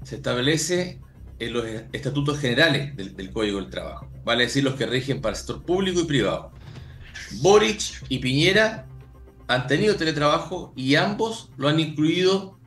se 0.04 0.18
establece 0.18 1.00
en 1.40 1.54
los 1.54 1.66
estatutos 1.92 2.40
generales 2.40 2.96
del, 2.96 3.16
del 3.16 3.32
Código 3.32 3.60
del 3.60 3.70
Trabajo 3.70 4.14
vale 4.24 4.44
decir 4.44 4.64
los 4.64 4.76
que 4.76 4.86
rigen 4.86 5.22
para 5.22 5.34
el 5.34 5.38
sector 5.38 5.64
público 5.64 6.02
y 6.02 6.06
privado. 6.06 6.52
Boric 7.42 8.04
y 8.10 8.20
Piñera 8.20 8.88
han 9.48 9.68
tenido 9.68 9.96
teletrabajo 9.96 10.74
y 10.76 10.96
ambos 10.96 11.50
lo 11.58 11.68
han 11.68 11.80
incluido 11.80 12.58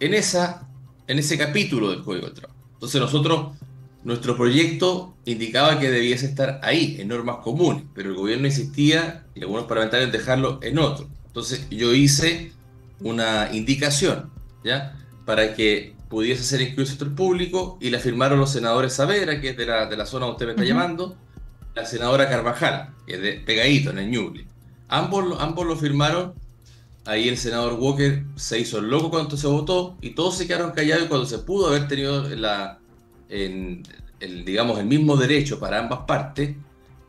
en, 0.00 0.14
esa, 0.14 0.68
en 1.06 1.18
ese 1.18 1.38
capítulo 1.38 1.90
del 1.90 2.02
Código 2.02 2.26
del 2.26 2.34
Trabajo. 2.34 2.58
Entonces 2.74 3.00
nosotros, 3.00 3.56
nuestro 4.04 4.36
proyecto 4.36 5.16
indicaba 5.24 5.78
que 5.78 5.90
debiese 5.90 6.26
estar 6.26 6.60
ahí, 6.62 6.96
en 7.00 7.08
normas 7.08 7.36
comunes, 7.36 7.84
pero 7.94 8.10
el 8.10 8.16
gobierno 8.16 8.46
insistía 8.46 9.26
y 9.34 9.40
algunos 9.40 9.64
parlamentarios 9.64 10.12
dejarlo 10.12 10.60
en 10.62 10.78
otro. 10.78 11.08
Entonces 11.26 11.66
yo 11.70 11.94
hice 11.94 12.52
una 13.00 13.50
indicación, 13.52 14.30
¿ya? 14.64 14.96
Para 15.24 15.54
que 15.54 15.94
pudiese 16.08 16.42
ser 16.42 16.60
incluido 16.60 17.04
el 17.04 17.12
público 17.12 17.78
y 17.80 17.90
la 17.90 17.98
firmaron 17.98 18.38
los 18.38 18.50
senadores 18.50 18.94
Saavedra, 18.94 19.40
que 19.40 19.50
es 19.50 19.56
de 19.56 19.66
la, 19.66 19.86
de 19.86 19.96
la 19.96 20.06
zona 20.06 20.26
donde 20.26 20.34
usted 20.34 20.46
me 20.46 20.52
está 20.52 20.64
llamando, 20.64 21.16
la 21.74 21.84
senadora 21.84 22.28
Carvajal, 22.28 22.94
que 23.06 23.14
es 23.14 23.22
de 23.22 23.32
pegadito 23.34 23.90
en 23.90 23.98
el 23.98 24.10
Ñuble. 24.10 24.46
Ambos, 24.88 25.36
ambos 25.38 25.66
lo 25.66 25.76
firmaron, 25.76 26.34
ahí 27.04 27.28
el 27.28 27.36
senador 27.36 27.74
Walker 27.74 28.24
se 28.36 28.58
hizo 28.58 28.78
el 28.78 28.88
loco 28.88 29.10
cuando 29.10 29.36
se 29.36 29.46
votó 29.46 29.96
y 30.00 30.10
todos 30.10 30.36
se 30.36 30.46
quedaron 30.46 30.72
callados 30.72 31.04
y 31.04 31.08
cuando 31.08 31.26
se 31.26 31.38
pudo 31.38 31.68
haber 31.68 31.88
tenido 31.88 32.28
la, 32.30 32.78
el, 33.28 33.82
digamos, 34.44 34.78
el 34.78 34.86
mismo 34.86 35.16
derecho 35.16 35.60
para 35.60 35.78
ambas 35.78 36.00
partes, 36.06 36.56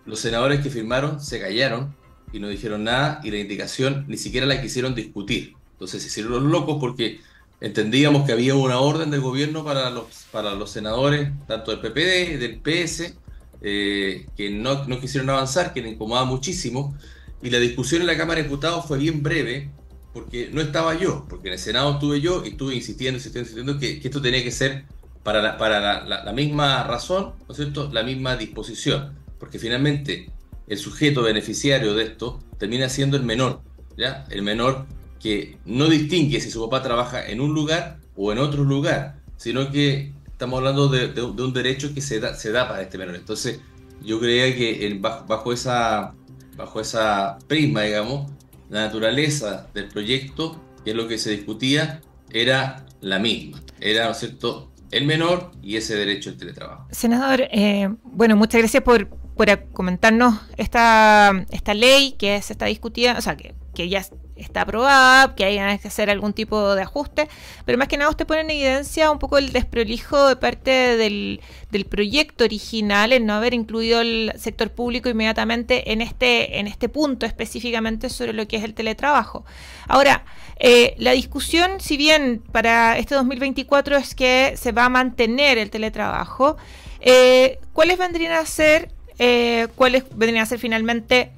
los 0.05 0.19
senadores 0.19 0.59
que 0.61 0.69
firmaron 0.69 1.19
se 1.21 1.39
callaron 1.39 1.95
y 2.31 2.39
no 2.39 2.47
dijeron 2.47 2.83
nada 2.83 3.21
y 3.23 3.31
la 3.31 3.37
indicación 3.37 4.05
ni 4.07 4.17
siquiera 4.17 4.45
la 4.45 4.61
quisieron 4.61 4.93
discutir. 4.93 5.55
Entonces 5.73 6.01
se 6.01 6.09
hicieron 6.09 6.33
los 6.33 6.43
locos 6.43 6.77
porque 6.79 7.21
entendíamos 7.61 8.25
que 8.25 8.31
había 8.31 8.55
una 8.55 8.79
orden 8.79 9.11
del 9.11 9.21
gobierno 9.21 9.63
para 9.63 9.89
los, 9.89 10.05
para 10.31 10.55
los 10.55 10.71
senadores, 10.71 11.29
tanto 11.47 11.71
del 11.71 11.79
PPD, 11.79 12.39
del 12.39 12.59
PS, 12.59 13.15
eh, 13.61 14.27
que 14.37 14.49
no, 14.49 14.85
no, 14.85 14.99
quisieron 14.99 15.29
avanzar, 15.29 15.73
que 15.73 15.81
le 15.81 15.89
incomodaba 15.89 16.25
muchísimo. 16.25 16.95
Y 17.41 17.49
la 17.49 17.59
discusión 17.59 18.01
en 18.01 18.07
la 18.07 18.17
Cámara 18.17 18.37
de 18.37 18.43
Diputados 18.43 18.85
fue 18.85 18.97
bien 18.97 19.23
breve, 19.23 19.69
porque 20.13 20.49
no 20.51 20.61
estaba 20.61 20.95
yo, 20.95 21.25
porque 21.29 21.49
en 21.49 21.53
el 21.53 21.59
Senado 21.59 21.93
estuve 21.93 22.21
yo 22.21 22.43
y 22.45 22.49
estuve 22.49 22.75
insistiendo, 22.75 23.17
insistiendo, 23.17 23.77
que, 23.77 24.01
esto 24.03 24.21
tenía 24.21 24.43
que 24.43 24.51
ser 24.51 24.85
para, 25.23 25.41
la, 25.41 25.57
para 25.57 26.05
la, 26.05 26.33
misma 26.33 26.83
razón, 26.83 27.33
¿no 27.47 27.51
es 27.51 27.57
cierto?, 27.57 27.89
la 27.91 28.03
misma 28.03 28.35
disposición, 28.35 29.17
porque 29.37 29.59
finalmente 29.59 30.31
el 30.67 30.77
sujeto 30.77 31.21
beneficiario 31.21 31.93
de 31.93 32.03
esto 32.03 32.39
termina 32.57 32.89
siendo 32.89 33.17
el 33.17 33.23
menor, 33.23 33.61
¿ya? 33.97 34.25
El 34.29 34.41
menor 34.41 34.85
que 35.19 35.57
no 35.65 35.87
distingue 35.87 36.39
si 36.39 36.49
su 36.49 36.61
papá 36.63 36.81
trabaja 36.81 37.27
en 37.27 37.41
un 37.41 37.53
lugar 37.53 37.99
o 38.15 38.31
en 38.31 38.39
otro 38.39 38.63
lugar, 38.63 39.19
sino 39.37 39.71
que 39.71 40.13
estamos 40.27 40.57
hablando 40.57 40.87
de, 40.87 41.21
un 41.21 41.53
derecho 41.53 41.93
que 41.93 42.01
se 42.01 42.19
da, 42.19 42.33
se 42.33 42.51
da 42.51 42.67
para 42.67 42.81
este 42.81 42.97
menor. 42.97 43.15
Entonces, 43.15 43.59
yo 44.01 44.19
creía 44.19 44.55
que 44.55 44.97
bajo, 44.99 45.51
esa, 45.51 46.13
bajo 46.55 46.79
esa 46.79 47.37
prisma, 47.47 47.83
digamos, 47.83 48.31
la 48.69 48.85
naturaleza 48.85 49.67
del 49.73 49.89
proyecto, 49.89 50.59
que 50.83 50.91
es 50.91 50.95
lo 50.95 51.07
que 51.07 51.17
se 51.17 51.31
discutía, 51.31 52.01
era 52.29 52.85
la 53.01 53.19
misma. 53.19 53.61
Era, 53.79 54.05
¿no 54.05 54.11
es 54.11 54.17
cierto?, 54.17 54.71
el 54.91 55.05
menor 55.05 55.51
y 55.61 55.75
ese 55.75 55.95
derecho 55.95 56.29
al 56.29 56.37
teletrabajo. 56.37 56.87
Senador, 56.91 57.41
eh, 57.51 57.89
bueno, 58.03 58.35
muchas 58.35 58.59
gracias 58.59 58.81
por, 58.81 59.07
por 59.07 59.63
comentarnos 59.71 60.35
esta, 60.57 61.45
esta 61.51 61.73
ley 61.73 62.15
que 62.17 62.41
se 62.41 62.53
está 62.53 62.65
discutiendo, 62.65 63.19
o 63.19 63.21
sea, 63.21 63.37
que, 63.37 63.53
que 63.75 63.87
ya 63.89 64.03
está 64.39 64.61
aprobada, 64.61 65.35
que 65.35 65.43
hay 65.43 65.77
que 65.79 65.87
hacer 65.87 66.09
algún 66.09 66.33
tipo 66.33 66.75
de 66.75 66.81
ajuste, 66.81 67.27
pero 67.65 67.77
más 67.77 67.87
que 67.87 67.97
nada 67.97 68.09
usted 68.09 68.25
pone 68.25 68.41
en 68.41 68.49
evidencia 68.49 69.11
un 69.11 69.19
poco 69.19 69.37
el 69.37 69.51
desprolijo 69.51 70.27
de 70.27 70.35
parte 70.35 70.71
del, 70.97 71.41
proyecto 71.89 72.43
original, 72.43 73.13
en 73.13 73.25
no 73.25 73.33
haber 73.33 73.53
incluido 73.53 74.01
el 74.01 74.33
sector 74.37 74.71
público 74.71 75.09
inmediatamente 75.09 75.91
en 75.91 76.01
este, 76.01 76.59
en 76.59 76.67
este 76.67 76.89
punto 76.89 77.25
específicamente 77.25 78.09
sobre 78.09 78.33
lo 78.33 78.47
que 78.47 78.57
es 78.57 78.63
el 78.63 78.73
teletrabajo. 78.73 79.45
Ahora, 79.87 80.23
eh, 80.59 80.95
la 80.97 81.11
discusión, 81.11 81.79
si 81.79 81.95
bien 81.95 82.43
para 82.51 82.97
este 82.97 83.15
2024 83.15 83.97
es 83.97 84.13
que 84.13 84.55
se 84.57 84.71
va 84.71 84.85
a 84.85 84.89
mantener 84.89 85.57
el 85.57 85.69
teletrabajo, 85.69 86.57
eh, 86.99 87.59
¿cuáles 87.71 87.97
vendrían 87.97 88.33
a 88.33 88.45
ser, 88.45 88.91
eh, 89.19 89.67
cuáles 89.75 90.03
vendrían 90.13 90.43
a 90.43 90.45
ser 90.45 90.59
finalmente 90.59 91.31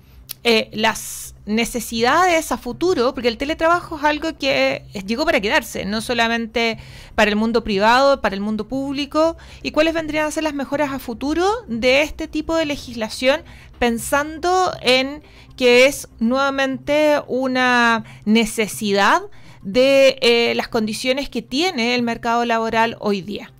las 0.71 1.30
necesidades 1.45 2.51
a 2.51 2.57
futuro, 2.57 3.13
porque 3.13 3.27
el 3.27 3.37
teletrabajo 3.37 3.97
es 3.97 4.03
algo 4.03 4.37
que 4.37 4.83
llegó 5.05 5.25
para 5.25 5.41
quedarse, 5.41 5.85
no 5.85 6.01
solamente 6.01 6.77
para 7.15 7.29
el 7.29 7.35
mundo 7.35 7.63
privado, 7.63 8.21
para 8.21 8.35
el 8.35 8.41
mundo 8.41 8.67
público, 8.67 9.37
y 9.63 9.71
cuáles 9.71 9.93
vendrían 9.93 10.25
a 10.27 10.31
ser 10.31 10.43
las 10.43 10.53
mejoras 10.53 10.91
a 10.91 10.99
futuro 10.99 11.47
de 11.67 12.01
este 12.03 12.27
tipo 12.27 12.55
de 12.55 12.65
legislación, 12.65 13.41
pensando 13.79 14.71
en 14.81 15.23
que 15.57 15.85
es 15.85 16.07
nuevamente 16.19 17.21
una 17.27 18.03
necesidad 18.25 19.21
de 19.63 20.17
eh, 20.21 20.53
las 20.55 20.67
condiciones 20.67 21.29
que 21.29 21.41
tiene 21.41 21.95
el 21.95 22.01
mercado 22.01 22.45
laboral 22.45 22.97
hoy 22.99 23.21
día. 23.21 23.51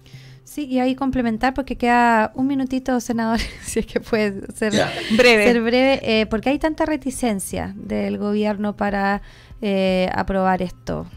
Sí, 0.51 0.65
y 0.65 0.79
ahí 0.79 0.95
complementar 0.95 1.53
porque 1.53 1.77
queda 1.77 2.33
un 2.35 2.45
minutito, 2.45 2.99
senador, 2.99 3.39
si 3.63 3.79
es 3.79 3.85
que 3.85 4.01
puede 4.01 4.51
ser 4.53 4.73
breve, 5.11 5.45
ser 5.45 5.61
breve 5.61 6.01
eh, 6.03 6.25
porque 6.25 6.49
hay 6.49 6.59
tanta 6.59 6.85
reticencia 6.85 7.73
del 7.77 8.17
gobierno 8.17 8.75
para 8.75 9.21
eh, 9.61 10.09
aprobar 10.13 10.61
esto, 10.61 11.07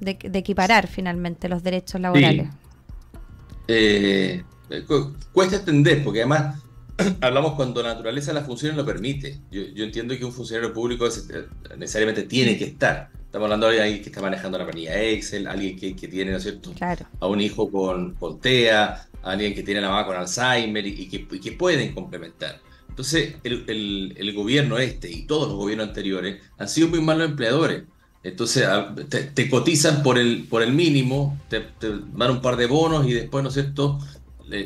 de, 0.00 0.18
equiparar 0.34 0.86
finalmente 0.86 1.48
los 1.48 1.62
derechos 1.62 1.98
laborales. 2.02 2.50
Eh, 3.68 4.44
cuesta 5.32 5.56
entender, 5.56 6.04
porque 6.04 6.20
además 6.20 6.62
hablamos 7.22 7.54
cuando 7.54 7.82
la 7.82 7.94
naturaleza 7.94 8.32
de 8.32 8.34
las 8.34 8.46
funciones 8.46 8.76
lo 8.76 8.84
permite. 8.84 9.40
Yo, 9.50 9.62
yo 9.62 9.82
entiendo 9.82 10.14
que 10.18 10.26
un 10.26 10.32
funcionario 10.32 10.74
público 10.74 11.08
necesariamente 11.78 12.24
tiene 12.24 12.58
que 12.58 12.64
estar 12.64 13.08
Estamos 13.32 13.46
hablando 13.46 13.68
de 13.68 13.80
alguien 13.80 14.02
que 14.02 14.10
está 14.10 14.20
manejando 14.20 14.58
la 14.58 14.66
planilla 14.66 15.02
Excel, 15.02 15.46
alguien 15.46 15.74
que, 15.78 15.96
que 15.96 16.06
tiene, 16.06 16.32
¿no 16.32 16.36
es 16.36 16.42
cierto?, 16.42 16.74
a 17.18 17.26
un 17.26 17.40
hijo 17.40 17.70
con, 17.70 18.14
con 18.16 18.38
TEA, 18.38 19.08
alguien 19.22 19.54
que 19.54 19.62
tiene 19.62 19.78
a 19.78 19.84
la 19.84 19.88
mamá 19.88 20.04
con 20.04 20.16
Alzheimer 20.16 20.86
y, 20.86 21.08
que, 21.08 21.26
que, 21.26 21.52
pueden 21.52 21.94
complementar. 21.94 22.60
Entonces, 22.90 23.36
el, 23.42 23.64
el, 23.68 24.14
el, 24.18 24.34
gobierno 24.34 24.76
este 24.76 25.10
y 25.10 25.22
todos 25.22 25.48
los 25.48 25.56
gobiernos 25.56 25.88
anteriores 25.88 26.42
han 26.58 26.68
sido 26.68 26.88
muy 26.88 27.00
malos 27.00 27.30
empleadores. 27.30 27.84
Entonces, 28.22 28.68
te, 29.08 29.48
cotizan 29.48 30.02
por 30.02 30.18
el, 30.18 30.44
por 30.44 30.62
el 30.62 30.74
mínimo, 30.74 31.40
te, 31.48 31.64
dan 31.80 32.32
un 32.32 32.42
par 32.42 32.56
de 32.56 32.66
bonos 32.66 33.06
y 33.06 33.14
después, 33.14 33.42
¿no 33.42 33.48
es 33.48 33.54
cierto?, 33.54 33.98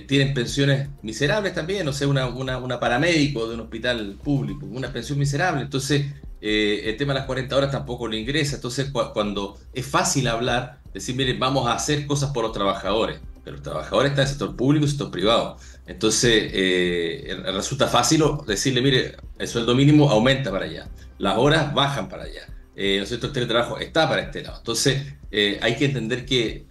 tienen 0.09 0.35
pensiones 0.35 0.89
miserables 1.03 1.55
también, 1.55 1.87
no 1.87 1.93
sé, 1.93 2.05
una, 2.05 2.27
una, 2.27 2.59
una 2.59 2.81
paramédico 2.81 3.47
de 3.47 3.55
un 3.55 3.61
hospital 3.61 4.19
público, 4.25 4.67
una 4.67 4.93
pensión 4.93 5.21
miserable. 5.21 5.63
Entonces, 5.63 6.07
eh, 6.41 6.83
el 6.85 6.97
tema 6.97 7.13
de 7.13 7.21
las 7.21 7.27
40 7.27 7.57
horas 7.57 7.71
tampoco 7.71 8.09
lo 8.09 8.17
ingresa. 8.17 8.57
Entonces, 8.57 8.91
cuando 8.91 9.59
es 9.73 9.87
fácil 9.87 10.29
hablar, 10.29 10.81
decir, 10.93 11.15
miren, 11.15 11.39
vamos 11.39 11.67
a 11.67 11.75
hacer 11.75 12.07
cosas 12.07 12.31
por 12.31 12.45
los 12.45 12.53
trabajadores, 12.53 13.21
pero 13.45 13.57
los 13.57 13.63
trabajadores 13.63 14.11
están 14.11 14.23
en 14.23 14.27
el 14.27 14.31
sector 14.31 14.57
público 14.57 14.85
y 14.85 14.87
el 14.87 14.91
sector 14.91 15.11
privado. 15.11 15.57
Entonces, 15.87 16.51
eh, 16.53 17.37
resulta 17.53 17.87
fácil 17.87 18.23
decirle, 18.47 18.83
mire, 18.83 19.17
el 19.39 19.49
sueldo 19.49 19.75
mínimo 19.75 20.11
aumenta 20.11 20.51
para 20.51 20.65
allá, 20.65 20.89
las 21.19 21.39
horas 21.39 21.73
bajan 21.73 22.09
para 22.09 22.25
allá. 22.25 22.49
Eh, 22.75 22.99
el 22.99 23.07
sector 23.07 23.33
teletrabajo 23.33 23.79
está 23.79 24.09
para 24.09 24.23
este 24.23 24.43
lado. 24.43 24.59
Entonces, 24.59 25.15
eh, 25.31 25.59
hay 25.63 25.77
que 25.77 25.87
entender 25.87 26.27
que 26.27 26.67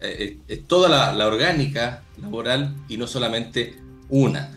es 0.47 0.67
toda 0.67 1.13
la, 1.13 1.28
orgánica 1.28 2.04
laboral 2.21 2.75
y 2.88 2.97
no 2.97 3.08
solamente 3.08 3.75
una. 4.10 4.51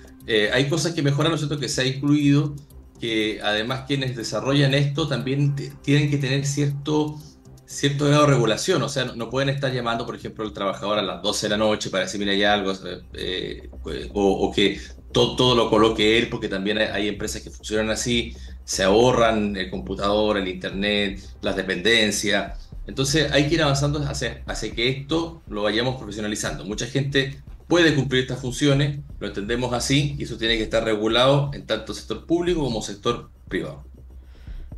hay 0.53 0.69
cosas 0.69 0.93
que 0.93 1.03
mejoran, 1.03 1.33
¿no 1.33 1.59
que 1.59 1.69
se 1.69 1.81
ha 1.81 1.87
incluido 1.87 2.55
que 2.99 3.41
además 3.43 3.85
quienes 3.87 4.17
desarrollan 4.17 4.75
esto 4.75 5.09
también 5.09 5.55
tienen 5.83 6.11
que 6.11 6.19
tener 6.19 6.45
cierto, 6.47 7.19
cierto 7.67 8.07
grado 8.07 8.23
de 8.23 8.33
regulación, 8.35 8.83
o 8.83 8.89
sea, 8.89 9.05
no, 9.05 9.31
pueden 9.31 9.49
estar 9.49 9.73
llamando, 9.73 10.07
por 10.07 10.17
ejemplo, 10.17 10.45
al 10.45 10.53
trabajador 10.53 10.99
a 10.99 11.03
las 11.03 11.23
12 11.23 11.47
de 11.47 11.51
la 11.51 11.57
noche 11.57 11.91
para 11.91 12.05
decir, 12.05 12.21
mira, 12.21 12.33
hay 12.33 12.45
algo, 12.45 12.73
eh, 13.15 13.71
o, 14.13 14.53
que 14.55 14.81
todo, 15.13 15.37
todo, 15.37 15.55
lo 15.55 15.71
coloque 15.71 16.19
él, 16.19 16.29
porque 16.29 16.49
también 16.49 16.79
hay, 16.79 17.09
empresas 17.09 17.43
que 17.43 17.51
funcionan 17.51 17.91
así, 17.91 18.37
se 18.65 18.83
ahorran 18.83 19.57
el 19.57 19.71
computador, 19.71 20.37
el 20.37 20.49
internet, 20.49 21.21
las 21.41 21.57
dependencias. 21.57 22.69
Entonces 22.87 23.31
hay 23.33 23.49
que 23.49 23.55
ir 23.55 23.63
avanzando 23.63 23.99
hacia, 24.01 24.43
hacia 24.47 24.75
que 24.75 24.89
esto 24.89 25.43
lo 25.49 25.63
vayamos 25.63 25.97
profesionalizando. 25.97 26.65
Mucha 26.65 26.87
gente 26.87 27.43
puede 27.69 27.95
cumplir 27.95 28.23
estas 28.23 28.41
funciones, 28.41 28.99
lo 29.21 29.29
entendemos 29.29 29.73
así, 29.73 30.17
y 30.19 30.25
eso 30.25 30.37
tiene 30.39 30.57
que 30.57 30.65
estar 30.65 30.83
regulado 30.83 31.51
en 31.53 31.67
tanto 31.67 31.95
sector 31.95 32.27
público 32.27 32.65
como 32.65 32.83
sector 32.83 33.31
privado. 33.49 33.85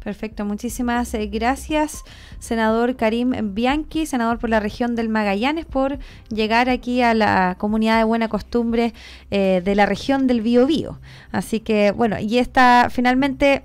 Perfecto, 0.02 0.46
muchísimas 0.46 1.12
eh, 1.12 1.26
gracias, 1.26 2.04
senador 2.38 2.96
Karim 2.96 3.54
Bianchi, 3.54 4.06
senador 4.06 4.38
por 4.38 4.48
la 4.48 4.58
región 4.58 4.96
del 4.96 5.10
Magallanes, 5.10 5.66
por 5.66 5.98
llegar 6.30 6.70
aquí 6.70 7.02
a 7.02 7.12
la 7.12 7.56
comunidad 7.58 7.98
de 7.98 8.04
buena 8.04 8.28
costumbre 8.28 8.94
eh, 9.30 9.60
de 9.62 9.74
la 9.74 9.84
región 9.84 10.26
del 10.26 10.40
Biobío. 10.40 10.98
Así 11.32 11.60
que, 11.60 11.92
bueno, 11.92 12.18
y 12.18 12.38
esta 12.38 12.88
finalmente 12.90 13.64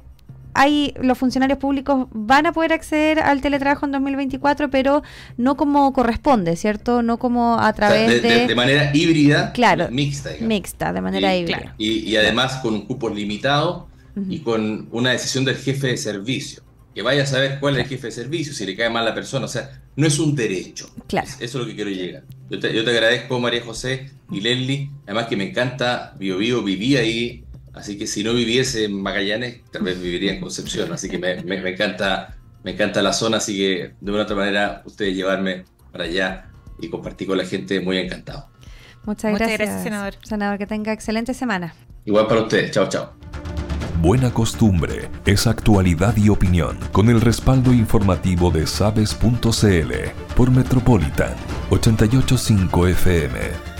hay 0.55 0.93
los 1.01 1.17
funcionarios 1.17 1.59
públicos 1.59 2.07
van 2.11 2.45
a 2.45 2.53
poder 2.53 2.73
acceder 2.73 3.19
al 3.19 3.41
teletrabajo 3.41 3.85
en 3.85 3.91
2024, 3.91 4.69
pero 4.69 5.03
no 5.37 5.57
como 5.57 5.91
corresponde, 5.93 6.55
¿cierto? 6.55 7.03
No 7.03 7.19
como 7.19 7.59
a 7.59 7.73
través 7.73 8.23
de, 8.23 8.47
de, 8.47 8.55
manera 8.55 8.91
híbrida, 8.93 9.51
claro, 9.51 9.89
mixta. 9.91 10.31
Mixta, 10.39 10.93
de 10.93 11.01
manera 11.01 11.35
híbrida. 11.35 11.75
Y, 11.77 12.15
además 12.15 12.55
con 12.61 12.73
un 12.73 12.85
cupo 12.85 13.09
limitado 13.09 13.87
y 14.29 14.39
con 14.39 14.87
una 14.91 15.11
decisión 15.11 15.43
del 15.43 15.57
jefe 15.57 15.87
de 15.87 15.97
servicio. 15.97 16.63
Que 16.93 17.01
vaya 17.01 17.23
a 17.23 17.25
saber 17.25 17.59
cuál 17.59 17.75
es 17.75 17.83
el 17.83 17.89
jefe 17.89 18.07
de 18.07 18.11
servicio, 18.11 18.53
si 18.53 18.65
le 18.65 18.73
cae 18.73 18.89
mal 18.89 19.03
la 19.03 19.13
persona. 19.13 19.43
O 19.43 19.49
sea, 19.49 19.81
no 19.97 20.07
es 20.07 20.17
un 20.17 20.33
derecho. 20.33 20.89
Claro. 21.07 21.27
Eso 21.27 21.43
es 21.43 21.53
lo 21.53 21.65
que 21.65 21.75
quiero 21.75 21.89
llegar. 21.89 22.23
Yo 22.49 22.57
te, 22.57 22.73
yo 22.73 22.85
te 22.85 22.91
agradezco, 22.91 23.37
María 23.37 23.61
José 23.61 24.11
y 24.31 24.39
Leslie. 24.39 24.89
Además 25.05 25.27
que 25.27 25.35
me 25.35 25.49
encanta 25.49 26.15
Bio 26.17 26.37
Bio, 26.37 26.63
viví 26.63 26.95
ahí 26.95 27.44
Así 27.75 27.97
que 27.97 28.07
si 28.07 28.23
no 28.23 28.33
viviese 28.33 28.85
en 28.85 29.01
Magallanes, 29.01 29.61
tal 29.71 29.83
vez 29.83 30.01
viviría 30.01 30.33
en 30.33 30.39
Concepción. 30.39 30.91
Así 30.93 31.09
que 31.09 31.17
me, 31.17 31.33
encanta, 31.69 32.37
me 32.63 32.71
encanta 32.71 33.01
la 33.01 33.11
zona, 33.11 33.37
así 33.37 33.57
que 33.57 33.93
de 33.99 34.11
una 34.11 34.23
otra 34.23 34.35
manera 34.35 34.81
ustedes 34.85 35.15
llevarme 35.15 35.65
para 35.91 36.05
allá 36.05 36.49
y 36.79 36.89
compartir 36.89 37.27
con 37.27 37.37
la 37.37 37.45
gente 37.45 37.81
muy 37.81 37.97
encantado. 37.97 38.47
Muchas, 39.05 39.31
Muchas 39.31 39.47
gracias, 39.49 39.59
gracias, 39.59 39.83
senador. 39.83 40.13
Senador, 40.23 40.57
que 40.57 40.65
tenga 40.65 40.93
excelente 40.93 41.33
semana. 41.33 41.75
Igual 42.05 42.27
para 42.27 42.41
ustedes. 42.41 42.71
Chao, 42.71 42.87
chao. 42.87 43.13
Buena 44.01 44.31
costumbre 44.31 45.09
es 45.25 45.47
actualidad 45.47 46.15
y 46.17 46.29
opinión 46.29 46.77
con 46.91 47.09
el 47.09 47.21
respaldo 47.21 47.73
informativo 47.73 48.51
de 48.51 48.67
sabes.cl 48.67 49.93
por 50.35 50.51
Metropolitan 50.51 51.33
885 51.71 52.87
FM 52.87 53.74